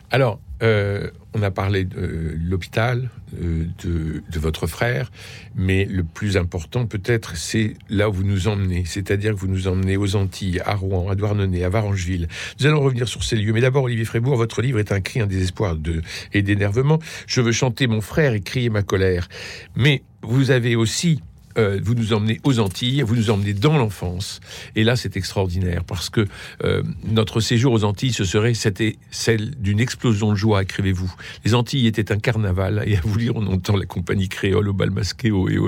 Alors, 0.09 0.39
euh, 0.63 1.11
on 1.33 1.43
a 1.43 1.51
parlé 1.51 1.83
de 1.83 2.37
l'hôpital, 2.49 3.09
euh, 3.43 3.65
de, 3.83 4.23
de, 4.31 4.39
votre 4.39 4.67
frère, 4.67 5.11
mais 5.53 5.83
le 5.83 6.05
plus 6.05 6.37
important 6.37 6.85
peut-être, 6.85 7.35
c'est 7.35 7.73
là 7.89 8.07
où 8.09 8.13
vous 8.13 8.23
nous 8.23 8.47
emmenez, 8.47 8.85
c'est-à-dire 8.85 9.33
que 9.33 9.39
vous 9.39 9.49
nous 9.49 9.67
emmenez 9.67 9.97
aux 9.97 10.15
Antilles, 10.15 10.61
à 10.65 10.73
Rouen, 10.73 11.09
à 11.09 11.15
Douarnenez, 11.15 11.65
à 11.65 11.69
Varangeville. 11.69 12.29
Nous 12.61 12.67
allons 12.67 12.79
revenir 12.79 13.09
sur 13.09 13.21
ces 13.21 13.35
lieux, 13.35 13.51
mais 13.51 13.59
d'abord, 13.59 13.83
Olivier 13.83 14.05
Frébourg, 14.05 14.37
votre 14.37 14.61
livre 14.61 14.79
est 14.79 14.93
un 14.93 15.01
cri, 15.01 15.19
un 15.19 15.27
désespoir 15.27 15.75
de, 15.75 16.01
et 16.31 16.41
d'énervement. 16.41 16.99
Je 17.27 17.41
veux 17.41 17.51
chanter 17.51 17.87
mon 17.87 17.99
frère 17.99 18.33
et 18.33 18.39
crier 18.39 18.69
ma 18.69 18.81
colère. 18.81 19.27
Mais 19.75 20.03
vous 20.21 20.51
avez 20.51 20.77
aussi 20.77 21.21
euh, 21.57 21.79
vous 21.83 21.95
nous 21.95 22.13
emmenez 22.13 22.39
aux 22.43 22.59
Antilles, 22.59 23.01
vous 23.01 23.15
nous 23.15 23.29
emmenez 23.29 23.53
dans 23.53 23.77
l'enfance. 23.77 24.39
Et 24.75 24.83
là, 24.83 24.95
c'est 24.95 25.17
extraordinaire 25.17 25.83
parce 25.83 26.09
que 26.09 26.25
euh, 26.63 26.83
notre 27.03 27.39
séjour 27.39 27.73
aux 27.73 27.83
Antilles, 27.83 28.13
ce 28.13 28.25
serait 28.25 28.53
c'était 28.53 28.97
celle 29.11 29.51
d'une 29.55 29.79
explosion 29.79 30.31
de 30.31 30.35
joie, 30.35 30.63
écrivez-vous. 30.63 31.13
Les 31.45 31.53
Antilles 31.53 31.87
étaient 31.87 32.11
un 32.11 32.19
carnaval 32.19 32.83
et 32.85 32.97
à 32.97 33.01
vous 33.01 33.17
lire, 33.17 33.35
on 33.35 33.45
entend 33.47 33.75
la 33.75 33.85
compagnie 33.85 34.29
créole 34.29 34.69
au 34.69 34.73
bal 34.73 34.91
masqué, 34.91 35.31
oh 35.31 35.49
et 35.49 35.57
oh 35.57 35.67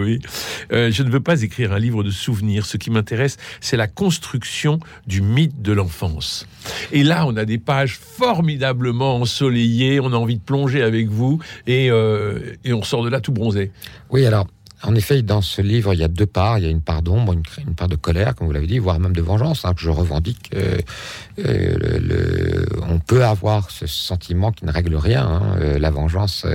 euh, 0.72 0.92
je 0.92 1.04
ne 1.04 1.10
veux 1.10 1.20
pas 1.20 1.42
écrire 1.42 1.74
un 1.74 1.80
livre 1.80 2.04
de 2.04 2.12
souvenirs. 2.12 2.66
Ce 2.66 2.78
qui 2.78 2.92
m'intéresse, 2.92 3.38
c'est 3.62 3.78
la 3.78 3.88
construction 3.88 4.80
du 5.08 5.22
mythe 5.22 5.62
de 5.62 5.74
l'enfance. 5.74 6.48
Et 6.92 7.04
là, 7.04 7.26
on 7.28 7.36
a 7.36 7.46
des 7.46 7.58
pages 7.58 7.98
formidablement 7.98 9.18
ensoleillées. 9.18 10.00
On 10.00 10.14
a 10.14 10.16
envie 10.16 10.38
de 10.38 10.42
plonger 10.42 10.82
avec 10.82 11.08
vous 11.08 11.40
et, 11.68 11.88
et 11.88 12.74
on 12.74 12.84
sort 12.84 13.04
de 13.04 13.10
là 13.10 13.22
tout 13.22 13.32
bronzé. 13.32 13.72
Oui, 14.10 14.26
alors 14.26 14.48
en 14.84 14.96
effet, 14.96 15.22
dans 15.22 15.42
ce 15.42 15.62
livre, 15.62 15.94
il 15.94 16.00
y 16.00 16.04
a 16.04 16.08
deux 16.08 16.26
parts. 16.26 16.58
Il 16.58 16.64
y 16.64 16.68
a 16.68 16.70
une 16.70 16.82
part 16.82 17.02
d'ombre, 17.02 17.34
une, 17.34 17.76
part 17.76 17.90
de 17.90 17.96
colère, 17.96 18.36
comme 18.36 18.48
vous 18.48 18.54
l'avez 18.54 18.68
dit, 18.68 18.80
voire 18.80 19.00
même 19.00 19.14
de 19.14 19.22
vengeance, 19.22 19.66
hein, 19.66 19.74
que 19.74 19.82
je 19.82 19.90
revendique. 19.90 20.52
Euh, 20.56 20.78
euh, 21.40 22.00
le, 22.00 22.66
on 22.88 23.00
peut 23.00 23.26
avoir 23.26 23.72
ce 23.72 23.88
sentiment 23.88 24.52
qui 24.52 24.66
ne 24.66 24.72
règle 24.72 24.96
rien. 24.96 25.26
Hein. 25.26 25.58
Euh, 25.60 25.80
la 25.80 25.92
vengeance, 25.92 26.46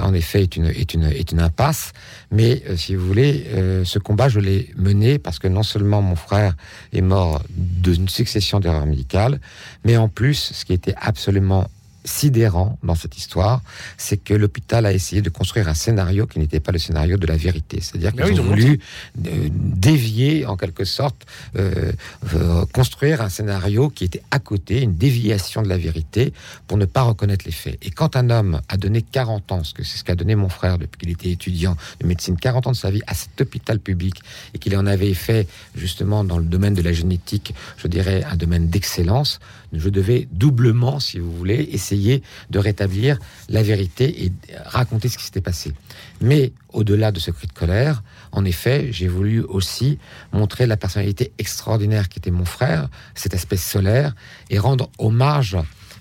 en 0.00 0.14
effet, 0.14 0.42
est 0.42 0.56
une, 0.56 0.66
est 0.66 0.94
une, 0.94 1.04
est 1.04 1.32
une 1.32 1.40
impasse. 1.40 1.92
Mais 2.30 2.62
si 2.76 2.94
vous 2.94 3.06
voulez, 3.06 3.46
ce 3.84 3.98
combat, 3.98 4.28
je 4.28 4.40
l'ai 4.40 4.70
mené 4.76 5.18
parce 5.18 5.38
que 5.38 5.48
non 5.48 5.62
seulement 5.62 6.00
mon 6.00 6.16
frère 6.16 6.54
est 6.92 7.00
mort 7.00 7.42
d'une 7.50 8.08
succession 8.08 8.60
d'erreurs 8.60 8.86
médicales, 8.86 9.40
mais 9.84 9.96
en 9.96 10.08
plus, 10.08 10.52
ce 10.52 10.64
qui 10.64 10.72
était 10.72 10.94
absolument 11.00 11.68
sidérant 12.04 12.78
dans 12.82 12.94
cette 12.94 13.16
histoire, 13.16 13.62
c'est 13.96 14.16
que 14.16 14.34
l'hôpital 14.34 14.86
a 14.86 14.92
essayé 14.92 15.22
de 15.22 15.30
construire 15.30 15.68
un 15.68 15.74
scénario 15.74 16.26
qui 16.26 16.38
n'était 16.38 16.60
pas 16.60 16.72
le 16.72 16.78
scénario 16.78 17.16
de 17.16 17.26
la 17.26 17.36
vérité. 17.36 17.78
C'est-à-dire 17.80 18.12
qu'ils 18.12 18.40
ont 18.40 18.44
voulu 18.44 18.80
euh, 19.26 19.48
dévier, 19.52 20.46
en 20.46 20.56
quelque 20.56 20.84
sorte, 20.84 21.26
euh, 21.56 21.92
euh, 22.34 22.64
construire 22.72 23.22
un 23.22 23.28
scénario 23.28 23.88
qui 23.88 24.04
était 24.04 24.22
à 24.30 24.38
côté, 24.38 24.82
une 24.82 24.94
déviation 24.94 25.62
de 25.62 25.68
la 25.68 25.78
vérité, 25.78 26.32
pour 26.66 26.76
ne 26.76 26.84
pas 26.84 27.02
reconnaître 27.02 27.44
les 27.44 27.52
faits. 27.52 27.78
Et 27.82 27.90
quand 27.90 28.16
un 28.16 28.30
homme 28.30 28.60
a 28.68 28.76
donné 28.76 29.02
40 29.02 29.52
ans, 29.52 29.64
ce 29.64 29.74
que 29.74 29.84
c'est 29.84 29.98
ce 29.98 30.04
qu'a 30.04 30.14
donné 30.14 30.34
mon 30.34 30.48
frère 30.48 30.78
depuis 30.78 30.98
qu'il 30.98 31.10
était 31.10 31.30
étudiant 31.30 31.76
de 32.00 32.06
médecine, 32.06 32.36
40 32.36 32.66
ans 32.68 32.72
de 32.72 32.76
sa 32.76 32.90
vie 32.90 33.02
à 33.06 33.14
cet 33.14 33.40
hôpital 33.40 33.78
public, 33.78 34.22
et 34.54 34.58
qu'il 34.58 34.76
en 34.76 34.86
avait 34.86 35.14
fait 35.14 35.46
justement 35.74 36.24
dans 36.24 36.38
le 36.38 36.44
domaine 36.44 36.74
de 36.74 36.82
la 36.82 36.92
génétique, 36.92 37.54
je 37.76 37.86
dirais, 37.86 38.24
un 38.24 38.36
domaine 38.36 38.68
d'excellence, 38.68 39.40
je 39.72 39.88
devais 39.88 40.28
doublement, 40.30 41.00
si 41.00 41.18
vous 41.18 41.32
voulez, 41.32 41.68
essayer 41.72 42.22
de 42.50 42.58
rétablir 42.58 43.18
la 43.48 43.62
vérité 43.62 44.24
et 44.24 44.32
raconter 44.64 45.08
ce 45.08 45.18
qui 45.18 45.24
s'était 45.24 45.40
passé. 45.40 45.72
Mais 46.20 46.52
au-delà 46.72 47.12
de 47.12 47.18
ce 47.18 47.30
cri 47.30 47.46
de 47.46 47.52
colère, 47.52 48.02
en 48.32 48.44
effet, 48.44 48.88
j'ai 48.90 49.08
voulu 49.08 49.40
aussi 49.40 49.98
montrer 50.32 50.66
la 50.66 50.76
personnalité 50.76 51.32
extraordinaire 51.38 52.08
qui 52.08 52.18
était 52.18 52.30
mon 52.30 52.44
frère, 52.44 52.88
cette 53.14 53.34
espèce 53.34 53.64
solaire, 53.64 54.14
et 54.50 54.58
rendre 54.58 54.90
hommage 54.98 55.56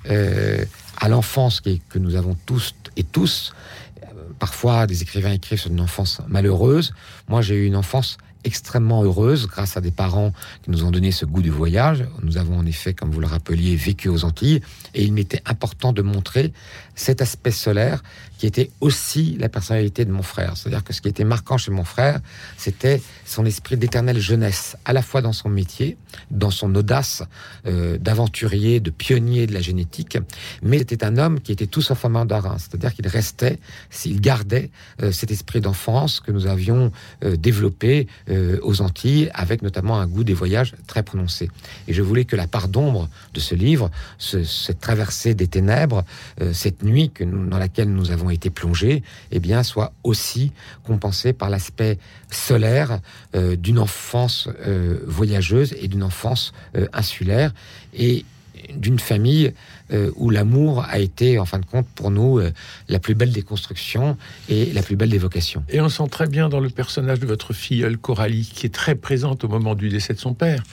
euh, 0.10 0.66
à 0.98 1.10
l'enfance 1.10 1.62
que 1.62 2.00
nous 2.00 2.16
avons 2.16 2.36
tous 2.46 2.76
et 2.98 3.04
tous. 3.04 3.54
Parfois, 4.40 4.88
des 4.88 5.02
écrivains 5.02 5.34
écrivent 5.34 5.60
sur 5.60 5.72
une 5.72 5.82
enfance 5.82 6.22
malheureuse. 6.28 6.94
Moi, 7.30 7.42
j'ai 7.42 7.56
eu 7.56 7.66
une 7.66 7.76
enfance 7.76 8.18
extrêmement 8.44 9.04
heureuse 9.04 9.48
grâce 9.48 9.78
à 9.78 9.82
des 9.82 9.92
parents 9.92 10.34
qui 10.64 10.72
nous 10.72 10.84
ont 10.84 10.92
donné 10.92 11.12
ce 11.12 11.26
goût 11.26 11.42
du 11.42 11.50
voyage. 11.50 12.06
Nous 12.24 12.38
avons 12.38 12.58
en 12.58 12.66
effet, 12.66 12.94
comme 12.94 13.12
vous 13.12 13.20
le 13.20 13.28
rappeliez, 13.28 13.76
vécu 13.76 14.10
aux 14.10 14.26
Antilles 14.26 14.62
et 14.94 15.04
il 15.04 15.14
m'était 15.14 15.42
important 15.46 15.94
de 15.94 16.02
montrer 16.02 16.54
cet 16.96 17.22
aspect 17.22 17.52
solaire 17.52 18.04
qui 18.42 18.48
était 18.48 18.72
aussi 18.82 19.38
la 19.40 19.50
personnalité 19.50 20.04
de 20.04 20.12
mon 20.12 20.24
frère. 20.24 20.58
C'est-à-dire 20.58 20.84
que 20.84 20.94
ce 20.94 21.02
qui 21.02 21.08
était 21.08 21.24
marquant 21.24 21.60
chez 21.60 21.70
mon 21.70 21.84
frère, 21.84 22.20
c'était 22.58 23.00
son 23.24 23.46
esprit 23.46 23.78
d'éternelle 23.78 24.20
jeunesse, 24.20 24.76
à 24.84 24.94
la 24.94 25.04
fois 25.04 25.22
dans 25.22 25.32
son 25.32 25.48
métier, 25.48 25.96
dans 26.32 26.50
son 26.50 26.74
audace 26.74 27.22
euh, 27.68 28.00
d'aventurier, 28.00 28.80
de 28.80 28.90
pionnier 28.90 29.46
de 29.46 29.54
la 29.54 29.62
génétique, 29.62 30.18
mais 30.64 30.80
c'était 30.80 31.04
un 31.04 31.20
homme 31.20 31.40
qui 31.40 31.52
était 31.52 31.68
tout 31.68 31.84
sauf 31.84 32.04
un 32.04 32.10
mandarin. 32.10 32.58
C'est-à-dire 32.58 32.96
qu'il 32.96 33.08
restait, 33.08 33.60
s'il 33.92 34.20
gardait 34.20 34.72
euh, 35.04 35.12
cet 35.12 35.30
esprit 35.30 35.62
d'enfance 35.62 36.20
que 36.20 36.32
nous 36.32 36.48
avions 36.48 36.92
euh, 37.24 37.36
développé 37.36 38.08
aux 38.64 38.82
Antilles, 38.82 39.30
avec 39.36 39.62
notamment 39.62 40.00
un 40.00 40.08
goût 40.08 40.24
des 40.24 40.34
voyages 40.34 40.74
très 40.88 41.04
prononcé. 41.04 41.52
Et 41.88 41.94
je 41.94 42.02
voulais 42.02 42.26
que 42.26 42.36
la 42.36 42.48
part 42.48 42.70
d'ombre 42.70 43.08
de 43.34 43.40
ce 43.40 43.54
livre, 43.54 43.92
cette 44.18 44.80
traversée 44.80 45.36
des 45.36 45.48
ténèbres, 45.48 46.04
cette 46.54 46.84
nuit 46.84 47.12
que 47.12 47.24
dans 47.24 47.58
laquelle 47.58 47.92
nous 47.92 48.12
avons 48.12 48.31
été 48.32 48.50
plongé, 48.50 49.04
eh 49.32 49.40
bien, 49.40 49.64
soit 49.64 49.94
aussi 50.04 50.52
compensé 50.84 51.34
par 51.34 51.50
l'aspect 51.50 51.98
solaire 52.30 53.00
euh, 53.36 53.56
d'une 53.56 53.80
enfance 53.80 54.50
euh, 54.66 55.00
voyageuse 55.06 55.74
et 55.80 55.88
d'une 55.88 56.04
enfance 56.04 56.54
euh, 56.76 56.88
insulaire 56.94 57.54
et 57.94 58.26
d'une 58.76 59.00
famille 59.00 59.54
euh, 59.94 60.10
où 60.16 60.30
l'amour 60.30 60.86
a 60.88 61.00
été, 61.00 61.38
en 61.38 61.46
fin 61.46 61.60
de 61.60 61.66
compte, 61.66 61.86
pour 61.96 62.12
nous, 62.12 62.40
euh, 62.40 62.52
la 62.88 63.00
plus 63.00 63.14
belle 63.14 63.32
des 63.32 63.42
constructions 63.42 64.18
et 64.48 64.72
la 64.74 64.84
plus 64.84 64.96
belle 64.96 65.10
des 65.10 65.18
vocations. 65.18 65.64
Et 65.68 65.82
on 65.82 65.90
sent 65.90 66.08
très 66.10 66.28
bien 66.28 66.48
dans 66.48 66.62
le 66.62 66.70
personnage 66.70 67.20
de 67.20 67.26
votre 67.26 67.52
filleule 67.52 67.98
Coralie, 67.98 68.50
qui 68.54 68.66
est 68.66 68.74
très 68.74 68.96
présente 68.96 69.44
au 69.44 69.50
moment 69.50 69.76
du 69.76 69.90
décès 69.90 70.14
de 70.14 70.20
son 70.20 70.34
père, 70.34 70.64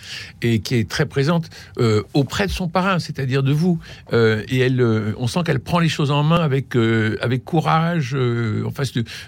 et 0.40 0.60
qui 0.60 0.76
est 0.76 0.88
très 0.88 1.06
présente 1.06 1.50
euh, 1.78 2.02
auprès 2.14 2.46
de 2.46 2.52
son 2.52 2.68
parrain, 2.68 3.00
c'est-à-dire 3.00 3.42
de 3.42 3.52
vous. 3.52 3.80
et 4.12 4.58
elle, 4.58 4.80
on 5.18 5.26
sent 5.26 5.40
qu'elle 5.44 5.60
prend 5.60 5.80
les 5.80 5.88
choses 5.88 6.10
en 6.10 6.22
main 6.22 6.40
avec, 6.40 6.76
avec 7.20 7.44
courage. 7.44 8.16
enfin, 8.66 8.84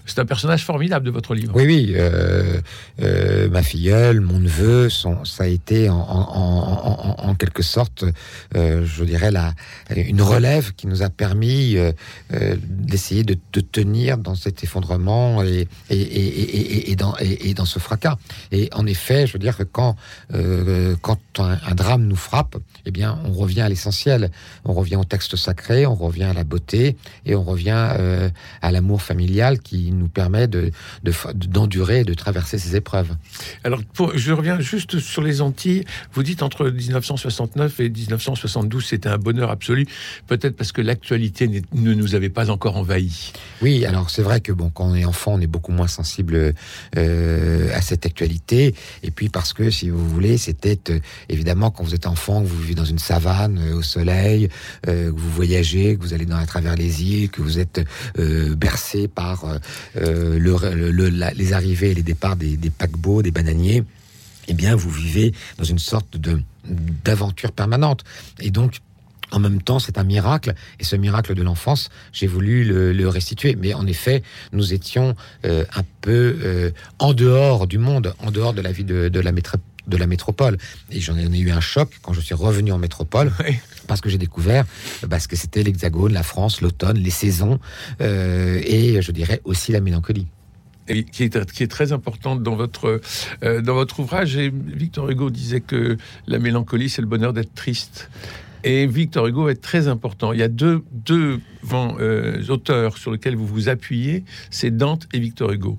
c'est 0.07 0.19
un 0.19 0.25
personnage 0.25 0.65
formidable 0.65 1.05
de 1.05 1.11
votre 1.11 1.35
livre. 1.35 1.53
Oui, 1.57 1.65
oui. 1.67 1.97
ma 3.51 3.63
filleule, 3.63 4.21
mon 4.21 4.39
neveu, 4.39 4.89
son, 4.89 5.25
ça 5.25 5.45
a 5.45 5.47
été 5.47 5.89
en, 5.89 5.99
en, 5.99 7.17
en 7.19 7.35
quelque 7.35 7.63
sorte, 7.63 8.05
je 8.55 9.05
dirais, 9.05 9.31
la, 9.31 9.53
une 9.97 10.23
relève 10.23 10.73
qui 10.75 10.87
nous 10.87 11.03
a 11.03 11.11
permis 11.11 11.77
euh, 11.77 11.93
euh, 12.35 12.57
d'essayer 12.63 13.25
de, 13.25 13.37
tenir 13.61 14.19
dans 14.19 14.35
cet 14.35 14.65
effondrement 14.65 15.43
et, 15.43 15.69
et, 15.91 16.97
dans, 16.97 17.15
et, 17.19 17.55
dans 17.55 17.65
ce 17.65 17.79
fracas. 17.79 18.17
Et 18.53 18.69
en 18.73 18.87
effet, 18.87 19.27
je 19.27 19.35
veux 19.35 19.39
dire 19.39 19.57
que 19.57 19.63
quand, 19.63 19.97
euh, 20.35 20.97
quand 21.03 21.19
un, 21.39 21.75
drame 21.75 22.05
nous 22.05 22.17
frappe, 22.17 22.57
eh 22.87 22.91
bien, 22.91 23.19
on 23.25 23.33
revient 23.33 23.61
à 23.61 23.69
l'essentiel. 23.69 24.31
On 24.65 24.73
revient 24.73 24.97
au 24.97 25.05
texte 25.05 25.37
sacré, 25.37 25.87
on 25.87 25.95
revient 25.95 26.25
à 26.25 26.33
la 26.33 26.45
beauté 26.45 26.97
et 27.27 27.35
on 27.35 27.43
revient 27.43 28.31
à 28.63 28.73
l'amour 28.73 29.03
familial 29.03 29.61
qui 29.61 29.93
nous 29.93 30.09
permet 30.09 30.49
de, 30.49 30.71
d'endurer, 31.35 32.05
de, 32.05 32.11
de 32.11 32.15
traverser 32.15 32.59
ces 32.59 32.77
épreuves. 32.77 33.15
Alors, 33.65 33.81
je 34.15 34.33
reviens 34.33 34.61
juste 34.61 34.99
sur 34.99 35.23
les 35.23 35.43
Antilles. 35.43 35.85
Vous 36.13 36.23
dites 36.23 36.43
entre 36.43 36.69
1969 36.69 37.81
et 37.81 37.91
1972, 37.91 38.85
c'était 38.85 39.09
un 39.09 39.19
bonheur 39.19 39.51
absolu 39.51 39.70
peut-être 40.27 40.57
parce 40.57 40.73
que 40.73 40.81
l'actualité 40.81 41.49
ne 41.49 41.95
nous 41.95 42.15
avait 42.15 42.29
pas 42.29 42.51
encore 42.51 42.77
envahi. 42.77 43.33
Oui, 43.63 43.85
alors 43.85 44.11
c'est 44.11 44.23
vrai 44.23 44.41
que 44.41 44.53
bon, 44.53 44.71
quand 44.71 44.87
on 44.87 44.95
est 44.95 45.05
enfant, 45.05 45.35
on 45.35 45.41
est 45.41 45.47
beaucoup 45.47 45.73
moins 45.73 45.89
sensible 45.89 46.55
euh, 46.97 47.77
à 47.77 47.81
cette 47.81 48.07
actualité, 48.07 48.75
et 49.03 49.11
puis 49.11 49.29
parce 49.29 49.53
que, 49.53 49.71
si 49.71 49.91
vous 49.91 50.09
voulez, 50.09 50.39
c'était 50.39 50.81
euh, 50.91 50.99
évidemment 51.29 51.71
quand 51.71 51.85
vous 51.85 51.95
êtes 51.95 52.07
enfant, 52.07 52.43
que 52.43 52.49
vous 52.49 52.61
vivez 52.61 52.75
dans 52.75 52.85
une 52.85 52.99
savane 52.99 53.59
euh, 53.59 53.77
au 53.77 53.83
soleil, 53.83 54.49
que 54.85 55.11
vous 55.11 55.31
voyagez, 55.31 55.97
que 55.97 56.03
vous 56.03 56.15
allez 56.15 56.27
dans, 56.27 56.37
à 56.37 56.47
travers 56.47 56.77
les 56.77 57.03
îles, 57.03 57.31
que 57.31 57.43
vous 57.43 57.59
êtes 57.59 57.81
bercé 58.57 59.09
par 59.09 59.45
le, 59.95 61.33
les 61.35 61.53
arrivées 61.53 61.91
et 61.91 61.95
les 61.95 62.03
départs 62.03 62.37
des, 62.37 62.57
des 62.57 62.71
paquebots, 62.71 63.23
des 63.23 63.31
bananiers 63.31 63.85
eh 64.49 64.55
bien, 64.55 64.75
vous 64.75 64.91
vivez 64.91 65.33
dans 65.59 65.65
une 65.65 65.79
sorte 65.79 66.17
de 66.17 66.43
d'aventure 67.05 67.53
permanente. 67.53 68.05
Et 68.41 68.51
donc, 68.51 68.79
en 69.33 69.39
même 69.39 69.63
temps, 69.63 69.79
c'est 69.79 69.99
un 69.99 70.05
miracle, 70.05 70.55
et 70.79 70.85
ce 70.85 70.97
miracle 70.97 71.35
de 71.35 71.43
l'enfance, 71.43 71.91
j'ai 72.13 72.27
voulu 72.27 72.65
le, 72.65 73.09
restituer. 73.09 73.57
Mais 73.57 73.75
en 73.75 73.87
effet, 73.87 74.23
nous 74.53 74.73
étions 74.73 75.17
euh, 75.45 75.65
un 75.75 75.83
peu 76.01 76.37
euh, 76.43 76.71
en 76.99 77.13
dehors 77.13 77.67
du 77.67 77.79
monde, 77.79 78.15
en 78.21 78.31
dehors 78.31 78.53
de 78.53 78.61
la 78.61 78.71
vie 78.71 78.85
de, 78.85 79.09
la, 79.21 79.33
de 79.33 79.97
la 79.97 80.07
métropole. 80.07 80.59
Et 80.91 81.01
j'en 81.01 81.17
ai 81.17 81.27
eu 81.27 81.51
un 81.51 81.61
choc 81.61 81.91
quand 82.03 82.13
je 82.13 82.21
suis 82.21 82.35
revenu 82.35 82.73
en 82.73 82.79
métropole, 82.79 83.33
parce 83.87 84.01
que 84.01 84.09
j'ai 84.09 84.19
découvert 84.19 84.65
parce 85.09 85.27
que 85.27 85.37
c'était 85.37 85.63
l'Hexagone, 85.63 86.13
la 86.13 86.23
France, 86.23 86.61
l'automne, 86.61 86.99
les 86.99 87.11
saisons, 87.11 87.59
euh, 88.01 88.61
et 88.65 89.03
je 89.03 89.13
dirais 89.13 89.41
aussi 89.45 89.73
la 89.73 89.81
mélancolie. 89.81 90.27
Et 90.89 91.05
qui 91.05 91.23
est, 91.23 91.53
qui 91.53 91.63
est 91.63 91.69
très 91.69 91.93
importante 91.93 92.43
dans 92.43 92.57
votre, 92.57 93.01
dans 93.43 93.75
votre 93.75 94.01
ouvrage. 94.01 94.37
Et 94.37 94.51
Victor 94.53 95.09
Hugo 95.09 95.31
disait 95.31 95.61
que 95.61 95.97
la 96.27 96.41
mélancolie, 96.41 96.89
c'est 96.91 97.01
le 97.01 97.07
bonheur 97.07 97.33
d'être 97.33 97.55
triste. 97.55 98.11
Et 98.63 98.87
Victor 98.87 99.27
Hugo 99.27 99.49
est 99.49 99.61
très 99.61 99.89
important. 99.89 100.33
Il 100.33 100.39
y 100.39 100.43
a 100.43 100.49
deux, 100.49 100.83
deux 100.93 101.41
euh, 101.73 102.43
auteurs 102.49 102.99
sur 102.99 103.11
lesquels 103.11 103.37
vous 103.37 103.47
vous 103.47 103.69
appuyez, 103.69 104.25
c'est 104.51 104.71
Dante 104.77 105.07
et 105.13 105.19
Victor 105.19 105.53
Hugo. 105.53 105.79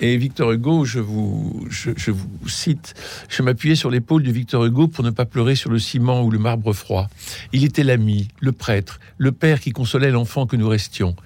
Et 0.00 0.16
Victor 0.16 0.52
Hugo, 0.52 0.84
je 0.84 1.00
vous, 1.00 1.66
je, 1.68 2.10
vous 2.10 2.48
cite, 2.48 2.94
je 3.28 3.42
m'appuyais 3.42 3.74
sur 3.74 3.90
l'épaule 3.90 4.22
de 4.22 4.30
Victor 4.30 4.64
Hugo 4.64 4.88
pour 4.88 5.04
ne 5.04 5.10
pas 5.10 5.24
pleurer 5.24 5.54
sur 5.54 5.70
le 5.70 5.78
ciment 5.78 6.22
ou 6.22 6.30
le 6.30 6.38
marbre 6.38 6.72
froid. 6.72 7.08
Il 7.52 7.64
était 7.64 7.84
l'ami, 7.84 8.28
le 8.40 8.52
prêtre, 8.52 9.00
le 9.18 9.32
père 9.32 9.60
qui 9.60 9.72
consolait 9.72 10.10
l'enfant 10.10 10.46
que 10.46 10.56
nous 10.56 10.68
restions. 10.68 11.16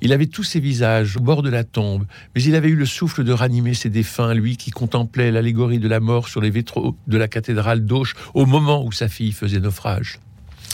Il 0.00 0.12
avait 0.12 0.26
tous 0.26 0.44
ses 0.44 0.60
visages 0.60 1.16
au 1.16 1.20
bord 1.20 1.42
de 1.42 1.50
la 1.50 1.64
tombe, 1.64 2.06
mais 2.34 2.42
il 2.42 2.54
avait 2.54 2.70
eu 2.70 2.76
le 2.76 2.86
souffle 2.86 3.22
de 3.22 3.32
ranimer 3.32 3.74
ses 3.74 3.90
défunts, 3.90 4.32
lui 4.34 4.56
qui 4.56 4.70
contemplait 4.70 5.30
l'allégorie 5.30 5.78
de 5.78 5.88
la 5.88 6.00
mort 6.00 6.28
sur 6.28 6.40
les 6.40 6.50
vitraux 6.50 6.96
de 7.06 7.18
la 7.18 7.28
cathédrale 7.28 7.84
d'Auch 7.84 8.14
au 8.34 8.46
moment 8.46 8.84
où 8.84 8.92
sa 8.92 9.08
fille 9.08 9.32
faisait 9.32 9.60
naufrage. 9.60 10.18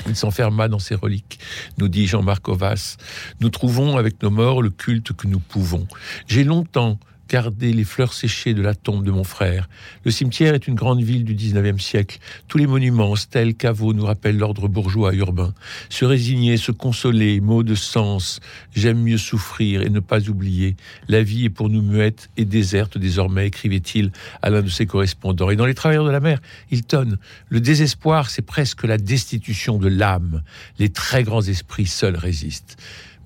Il 0.07 0.17
s'enferma 0.17 0.69
dans 0.69 0.79
ses 0.79 0.95
reliques, 0.95 1.39
nous 1.79 1.89
dit 1.89 2.07
Jean-Marc 2.07 2.49
Ovas. 2.49 2.97
Nous 3.41 3.51
trouvons 3.51 3.97
avec 3.97 4.23
nos 4.23 4.31
morts 4.31 4.63
le 4.63 4.71
culte 4.71 5.13
que 5.13 5.27
nous 5.27 5.41
pouvons. 5.41 5.87
J'ai 6.27 6.45
longtemps 6.45 6.99
garder 7.29 7.73
les 7.73 7.85
fleurs 7.85 8.13
séchées 8.13 8.55
de 8.55 8.63
la 8.63 8.75
tombe 8.75 9.05
de 9.05 9.11
mon 9.11 9.25
frère. 9.25 9.69
Le 10.05 10.11
cimetière 10.11 10.55
est 10.55 10.69
une 10.69 10.75
grande 10.75 11.03
ville 11.03 11.25
du 11.25 11.35
XIXe 11.35 11.83
siècle. 11.83 12.19
Tous 12.49 12.59
les 12.59 12.67
monuments, 12.67 13.17
stèles, 13.17 13.55
caveaux 13.55 13.93
nous 13.93 14.05
rappellent 14.05 14.39
l'ordre 14.39 14.69
bourgeois 14.69 15.15
urbain. 15.15 15.55
Se 15.89 16.05
résigner, 16.05 16.57
se 16.57 16.73
consoler, 16.73 17.41
mots 17.41 17.63
de 17.63 17.75
sens. 17.75 18.41
J'aime 18.75 19.03
mieux 19.03 19.19
souffrir 19.19 19.83
et 19.83 19.91
ne 19.91 20.01
pas 20.01 20.29
oublier. 20.29 20.77
La 21.09 21.23
vie 21.23 21.47
est 21.47 21.51
pour 21.51 21.69
nous 21.69 21.83
muette 21.83 22.31
et 22.37 22.45
déserte 22.45 22.99
désormais, 22.99 23.49
écrivait-il 23.49 24.13
à 24.43 24.51
l'un 24.51 24.63
de 24.63 24.69
ses 24.69 24.87
correspondants. 24.87 25.51
Et 25.51 25.57
dans 25.57 25.67
Les 25.67 25.75
Travailleurs 25.75 26.05
de 26.05 26.11
la 26.11 26.21
mer, 26.21 26.41
il 26.71 26.85
tonne. 26.85 27.19
Le 27.49 27.61
désespoir, 27.61 28.31
c'est 28.31 28.43
presque 28.43 28.85
la 28.85 28.99
destitution 28.99 29.79
de 29.79 29.89
l'âme. 29.89 30.43
Les 30.79 30.89
très 30.89 31.23
grands 31.23 31.43
esprits 31.43 31.87
seuls 31.87 32.17
résistent. 32.17 32.77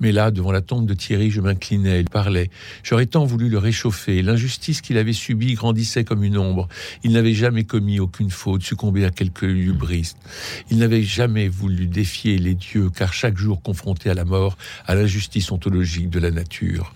Mais 0.01 0.13
là, 0.13 0.31
devant 0.31 0.51
la 0.51 0.63
tombe 0.63 0.87
de 0.87 0.95
Thierry, 0.95 1.31
je 1.31 1.41
m'inclinais, 1.41 2.01
il 2.01 2.09
parlait. 2.09 2.51
J'aurais 2.83 3.07
tant 3.07 3.25
voulu 3.25 3.49
le 3.49 3.59
réchauffer. 3.59 4.23
L'injustice 4.23 4.81
qu'il 4.81 4.97
avait 4.97 5.13
subie 5.13 5.55
grandissait 5.55 6.05
comme 6.05 6.25
une 6.25 6.39
ombre. 6.39 6.69
Il 7.05 7.13
n'avait 7.13 7.35
jamais 7.35 7.65
commis 7.65 8.01
aucune 8.01 8.31
faute, 8.31 8.63
succombé 8.63 9.05
à 9.05 9.11
quelque 9.11 9.47
lubristes. 9.47 10.19
Il 10.71 10.79
n'avait 10.79 11.03
jamais 11.03 11.49
voulu 11.49 11.87
défier 11.87 12.39
les 12.39 12.55
dieux, 12.55 12.91
car 12.91 13.13
chaque 13.13 13.37
jour 13.37 13.63
confronté 13.63 14.11
à 14.11 14.15
la 14.15 14.25
mort, 14.25 14.57
à 14.87 14.95
l'injustice 14.95 15.53
ontologique 15.53 16.11
de 16.11 16.19
la 16.19 16.31
nature. 16.31 16.95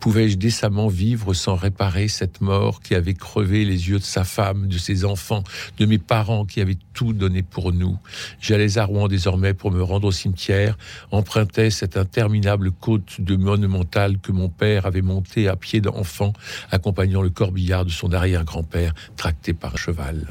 Pouvais-je 0.00 0.36
décemment 0.36 0.88
vivre 0.88 1.34
sans 1.34 1.54
réparer 1.54 2.08
cette 2.08 2.40
mort 2.40 2.80
qui 2.80 2.94
avait 2.94 3.14
crevé 3.14 3.64
les 3.64 3.88
yeux 3.88 3.98
de 3.98 4.04
sa 4.04 4.24
femme, 4.24 4.68
de 4.68 4.78
ses 4.78 5.04
enfants, 5.04 5.44
de 5.78 5.86
mes 5.86 5.98
parents 5.98 6.44
qui 6.44 6.60
avaient 6.60 6.78
tout 6.94 7.12
donné 7.12 7.42
pour 7.42 7.72
nous? 7.72 7.98
J'allais 8.40 8.78
à 8.78 8.84
Rouen 8.84 9.08
désormais 9.08 9.54
pour 9.54 9.70
me 9.70 9.82
rendre 9.82 10.08
au 10.08 10.12
cimetière, 10.12 10.78
empruntais 11.10 11.70
cette 11.70 11.96
interminable 11.96 12.70
côte 12.70 13.20
de 13.20 13.36
monumentale 13.36 14.18
que 14.18 14.32
mon 14.32 14.48
père 14.48 14.86
avait 14.86 15.02
montée 15.02 15.48
à 15.48 15.56
pied 15.56 15.80
d'enfant, 15.80 16.32
accompagnant 16.70 17.22
le 17.22 17.30
corbillard 17.30 17.84
de 17.84 17.90
son 17.90 18.12
arrière-grand-père, 18.12 18.94
tracté 19.16 19.52
par 19.52 19.74
un 19.74 19.76
cheval. 19.76 20.26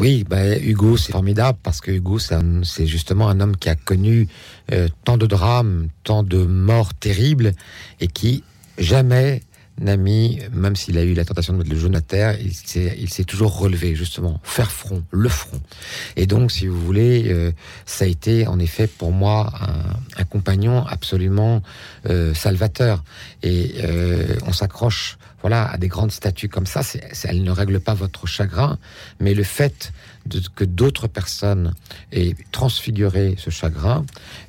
Oui, 0.00 0.24
bah, 0.26 0.56
Hugo, 0.58 0.96
c'est 0.96 1.12
formidable 1.12 1.58
parce 1.62 1.82
que 1.82 1.90
Hugo, 1.90 2.18
c'est 2.18 2.86
justement 2.86 3.28
un 3.28 3.38
homme 3.38 3.54
qui 3.54 3.68
a 3.68 3.74
connu 3.74 4.28
euh, 4.72 4.88
tant 5.04 5.18
de 5.18 5.26
drames, 5.26 5.88
tant 6.04 6.22
de 6.22 6.38
morts 6.38 6.94
terribles 6.94 7.52
et 8.00 8.06
qui 8.08 8.42
jamais 8.78 9.42
n'a 9.80 9.96
mis, 9.96 10.40
même 10.52 10.76
s'il 10.76 10.96
a 10.98 11.02
eu 11.02 11.14
la 11.14 11.24
tentation 11.24 11.52
de 11.52 11.58
mettre 11.58 11.70
le 11.70 11.78
genou 11.78 11.96
à 11.96 12.00
terre, 12.00 12.36
il 12.40 13.10
s'est 13.10 13.24
toujours 13.24 13.58
relevé, 13.58 13.94
justement, 13.94 14.40
faire 14.42 14.70
front, 14.70 15.02
le 15.10 15.28
front. 15.28 15.60
Et 16.16 16.26
donc, 16.26 16.52
si 16.52 16.66
vous 16.66 16.80
voulez, 16.80 17.24
euh, 17.28 17.52
ça 17.86 18.04
a 18.04 18.08
été 18.08 18.46
en 18.46 18.58
effet 18.58 18.86
pour 18.86 19.12
moi 19.12 19.52
un, 20.16 20.24
compagnon 20.24 20.86
absolument 20.86 21.62
euh, 22.08 22.34
salvateur. 22.34 23.02
Et 23.42 23.74
on 24.46 24.52
s'accroche 24.52 25.18
voilà, 25.40 25.70
à 25.70 25.78
des 25.78 25.88
grandes 25.88 26.12
statues 26.12 26.48
comme 26.48 26.66
ça, 26.66 26.82
c'est, 26.82 27.00
elles 27.24 27.42
ne 27.42 27.50
règlent 27.50 27.80
pas 27.80 27.94
votre 27.94 28.26
chagrin, 28.26 28.78
mais 29.20 29.34
le 29.34 29.42
fait 29.42 29.92
de, 30.26 30.40
que 30.54 30.64
d'autres 30.64 31.08
personnes 31.08 31.74
aient 32.12 32.34
transfiguré 32.52 33.36
ce 33.38 33.50
chagrin 33.50 34.04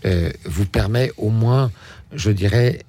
euh, 0.06 0.32
vous 0.46 0.66
permet 0.66 1.12
au 1.18 1.30
moins, 1.30 1.72
je 2.14 2.32
dirais, 2.32 2.82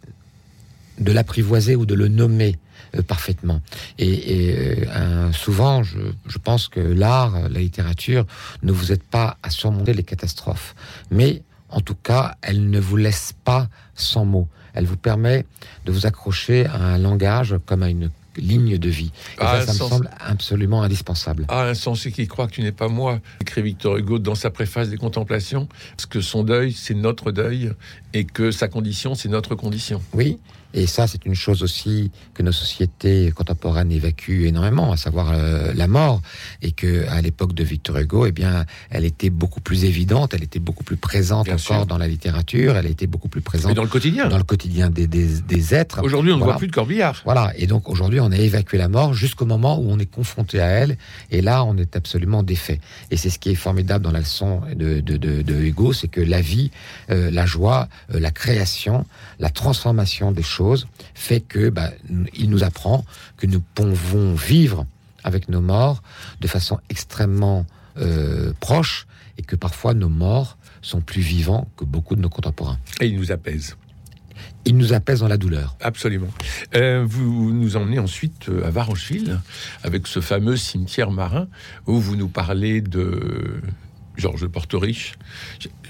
de 0.99 1.13
l'apprivoiser 1.13 1.77
ou 1.77 1.87
de 1.87 1.95
le 1.95 2.09
nommer 2.09 2.59
euh, 2.95 3.03
parfaitement. 3.03 3.61
Et, 3.99 4.85
euh, 4.89 5.33
souvent, 5.33 5.83
je, 5.83 5.99
je, 6.27 6.39
pense 6.39 6.69
que 6.69 6.81
l'art, 6.81 7.49
la 7.49 7.61
littérature, 7.61 8.27
ne 8.63 8.73
vous 8.73 8.93
aide 8.93 9.03
pas 9.03 9.39
à 9.43 9.51
surmonter 9.51 9.95
les 9.95 10.03
catastrophes, 10.03 10.75
mais 11.11 11.43
en 11.69 11.81
tout 11.81 11.95
cas, 11.95 12.37
elle 12.43 12.69
ne 12.69 12.81
vous 12.81 12.97
laisse 12.97 13.35
pas 13.45 13.69
sans 13.95 14.25
mots 14.25 14.49
elle 14.75 14.87
vous 14.87 14.97
permet 14.97 15.45
de 15.85 15.93
vous 15.93 16.07
accrocher 16.07 16.67
à 16.67 16.77
un 16.77 16.99
langage 16.99 17.57
comme 17.67 17.83
à 17.83 17.91
une 17.91 18.11
ligne 18.37 18.79
de 18.79 18.89
vie. 18.89 19.13
Et 19.39 19.45
ça, 19.45 19.67
ça 19.67 19.73
me 19.73 19.91
semble 19.91 20.11
absolument 20.19 20.83
indispensable. 20.83 21.45
Ah, 21.49 21.65
un 21.65 21.75
sens 21.75 22.07
qui 22.07 22.27
croit 22.27 22.47
que 22.47 22.53
tu 22.53 22.63
n'es 22.63 22.73
pas 22.73 22.89
moi, 22.89 23.21
écrit 23.43 23.61
Victor 23.61 23.99
Hugo 23.99 24.19
dans 24.19 24.35
sa 24.35 24.51
préface 24.51 24.89
des 24.89 24.97
Contemplations, 24.97 25.69
parce 25.97 26.07
que 26.07 26.23
son 26.23 26.43
deuil, 26.43 26.73
c'est 26.73 26.95
notre 26.95 27.31
deuil, 27.31 27.73
et 28.15 28.25
que 28.25 28.51
sa 28.51 28.69
condition, 28.69 29.15
c'est 29.15 29.29
notre 29.29 29.55
condition. 29.55 30.01
Oui, 30.15 30.39
et 30.75 30.87
ça, 30.87 31.07
c'est 31.07 31.27
une 31.27 31.35
chose 31.35 31.63
aussi 31.63 32.11
que 32.35 32.43
nos 32.43 32.53
sociétés 32.53 33.31
contemporaines 33.33 33.93
évacuent 33.93 34.47
énormément, 34.47 34.93
à 34.93 34.97
savoir 34.97 35.33
euh, 35.33 35.73
la 35.75 35.87
mort. 35.87 36.23
Et 36.63 36.73
que 36.73 37.07
à 37.09 37.21
l'époque 37.21 37.53
de 37.53 37.65
Victor 37.65 37.99
Hugo, 37.99 38.27
eh 38.27 38.33
bien, 38.33 38.65
elle 38.91 39.05
était 39.05 39.31
beaucoup 39.31 39.61
plus 39.61 39.85
évidente, 39.85 40.35
elle 40.35 40.43
était 40.43 40.59
beaucoup 40.59 40.85
plus 40.85 40.97
présente 40.97 41.49
encore 41.49 41.87
dans 41.87 41.99
la 41.99 42.09
littérature, 42.09 42.77
elle 42.77 42.87
était 42.87 43.07
beaucoup 43.07 43.29
plus 43.29 43.41
présente 43.41 43.75
dans 43.75 43.83
le 43.83 43.89
quotidien, 43.89 44.29
dans 44.29 44.39
le 44.39 44.45
quotidien 44.45 44.91
des, 44.91 45.07
des, 45.07 45.75
êtres. 45.75 46.01
Aujourd'hui, 46.03 46.33
on 46.33 46.39
ne 46.39 46.43
voit 46.43 46.57
plus 46.57 46.67
de 46.69 46.73
corbillard. 46.73 47.21
Voilà. 47.25 47.53
Et 47.57 47.67
donc 47.67 47.89
aujourd'hui, 47.89 48.21
on 48.21 48.33
a 48.33 48.37
évacué 48.37 48.79
la 48.79 48.89
mort 48.89 49.15
jusqu'au 49.15 49.47
moment 49.47 49.79
où 49.79 49.91
on 49.91 49.99
est 49.99 50.11
confronté 50.11 50.61
à 50.61 50.67
elle. 50.67 50.97
Et 51.31 51.43
là, 51.43 51.65
on 51.65 51.77
est 51.77 51.97
absolument 51.97 52.43
défait. 52.43 52.81
Et 53.11 53.17
c'est 53.17 53.31
ce 53.31 53.39
qui 53.39 53.51
est 53.51 53.55
formidable 53.55 54.05
dans 54.05 54.11
la 54.11 54.21
leçon 54.21 54.63
de, 54.75 55.01
de, 55.01 55.17
de, 55.17 55.55
Hugo, 55.63 55.93
c'est 55.93 56.09
que 56.09 56.21
la 56.21 56.41
vie, 56.41 56.71
euh, 57.11 57.31
la 57.31 57.47
joie, 57.47 57.89
euh, 58.15 58.21
la 58.21 58.31
création, 58.31 59.05
la 59.39 59.51
transformation 59.51 60.33
des 60.33 60.43
choses 60.43 60.62
fait 61.15 61.41
que 61.41 61.69
bah, 61.71 61.91
il 62.35 62.51
nous 62.51 62.65
apprend 62.65 63.05
que 63.37 63.47
nous 63.47 63.61
pouvons 63.61 64.35
vivre 64.35 64.87
avec 65.25 65.49
nos 65.49 65.61
morts 65.61 66.03
de 66.41 66.49
façon 66.49 66.79
extrêmement 66.89 67.67
euh, 67.99 68.53
proche 68.61 69.07
et 69.39 69.43
que 69.43 69.57
parfois 69.57 69.95
nos 69.95 70.09
morts 70.09 70.57
sont 70.81 71.01
plus 71.01 71.23
vivants 71.23 71.69
que 71.77 71.85
beaucoup 71.85 72.17
de 72.17 72.21
nos 72.21 72.29
contemporains. 72.29 72.79
Et 73.01 73.07
il 73.07 73.17
nous 73.17 73.33
apaise. 73.33 73.77
Il 74.65 74.77
nous 74.77 74.93
apaise 74.93 75.21
dans 75.21 75.29
la 75.29 75.37
douleur. 75.37 75.77
Absolument. 75.81 76.29
Euh, 76.75 77.05
vous 77.07 77.53
nous 77.53 77.77
emmenez 77.77 77.99
ensuite 77.99 78.49
euh, 78.49 78.67
à 78.67 78.71
Varancheville 78.71 79.41
avec 79.83 80.07
ce 80.07 80.21
fameux 80.21 80.57
cimetière 80.57 81.11
marin 81.11 81.49
où 81.87 81.99
vous 81.99 82.17
nous 82.17 82.29
parlez 82.29 82.81
de 82.81 83.61
Georges 84.17 84.43
de 84.43 84.47
Portoriche. 84.47 85.15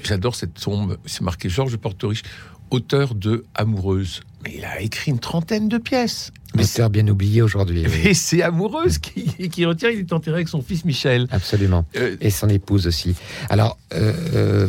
J'adore 0.04 0.35
cette 0.35 0.54
tombe. 0.54 0.98
C'est 1.06 1.22
marqué 1.22 1.48
Georges 1.48 1.72
de 1.72 1.76
Portoriche, 1.76 2.22
auteur 2.70 3.14
de 3.14 3.44
Amoureuse. 3.54 4.22
Mais 4.42 4.55
il 4.57 4.64
a 4.64 4.81
écrit 4.81 5.11
une 5.11 5.20
trentaine 5.20 5.68
de 5.68 5.78
pièces. 5.78 6.33
Auteur 6.58 6.90
bien 6.90 7.08
oublié 7.08 7.42
aujourd'hui. 7.42 7.84
Et 8.04 8.14
c'est 8.14 8.42
amoureuse 8.42 8.98
qui, 8.98 9.48
qui 9.48 9.64
retient. 9.64 9.90
Il 9.90 10.00
est 10.00 10.12
enterré 10.12 10.36
avec 10.36 10.48
son 10.48 10.62
fils 10.62 10.84
Michel. 10.84 11.26
Absolument. 11.30 11.84
Euh, 11.96 12.16
et 12.20 12.30
son 12.30 12.48
épouse 12.48 12.86
aussi. 12.86 13.14
Alors, 13.48 13.78
euh, 13.94 14.12
euh, 14.34 14.68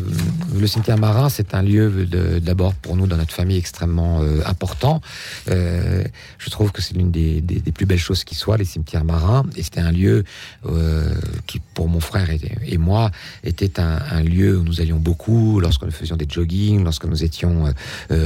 le 0.60 0.68
cimetière 0.68 0.98
marin, 0.98 1.30
c'est 1.30 1.54
un 1.54 1.62
lieu 1.62 2.06
d'abord 2.42 2.74
pour 2.74 2.96
nous 2.96 3.08
dans 3.08 3.18
notre 3.18 3.34
famille 3.34 3.58
extrêmement 3.58 4.22
important. 4.46 5.02
je 5.48 6.50
trouve 6.50 6.72
que 6.72 6.82
c'est 6.82 6.94
l'une 6.94 7.12
des, 7.12 7.42
des, 7.42 7.72
plus 7.72 7.86
belles 7.86 8.00
choses 8.00 8.24
qui 8.24 8.36
soit, 8.36 8.58
les 8.58 8.66
cimetières 8.66 9.04
marins. 9.04 9.46
Et 9.56 9.64
c'était 9.64 9.82
un 9.82 9.92
lieu 9.92 10.24
qui, 11.48 11.60
pour 11.74 11.90
mon 11.90 12.00
frère 12.00 12.30
et, 12.30 12.40
et 12.66 12.78
moi, 12.78 13.12
était 13.44 13.80
un, 13.80 14.00
un, 14.12 14.24
lieu 14.24 14.58
où 14.58 14.64
nous 14.64 14.82
allions 14.82 15.00
beaucoup 15.00 15.60
lorsque 15.60 15.84
nous 15.84 15.92
faisions 15.92 16.16
des 16.16 16.28
joggings, 16.30 16.84
lorsque 16.84 17.06
nous 17.06 17.24
étions 17.24 17.74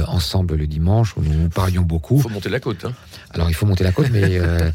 ensemble 0.06 0.56
le 0.56 0.66
dimanche, 0.66 1.16
où 1.16 1.22
nous 1.22 1.48
parlions 1.48 1.82
beaucoup. 1.82 2.16
Il 2.16 2.22
faut 2.22 2.28
monter 2.28 2.50
la 2.50 2.60
côte. 2.60 2.84
Hein. 2.84 2.92
Alors, 3.34 3.50
il 3.50 3.54
faut 3.54 3.66
monter 3.66 3.84
la 3.84 3.92
côte, 3.92 4.08
mais 4.10 4.38
euh, 4.38 4.70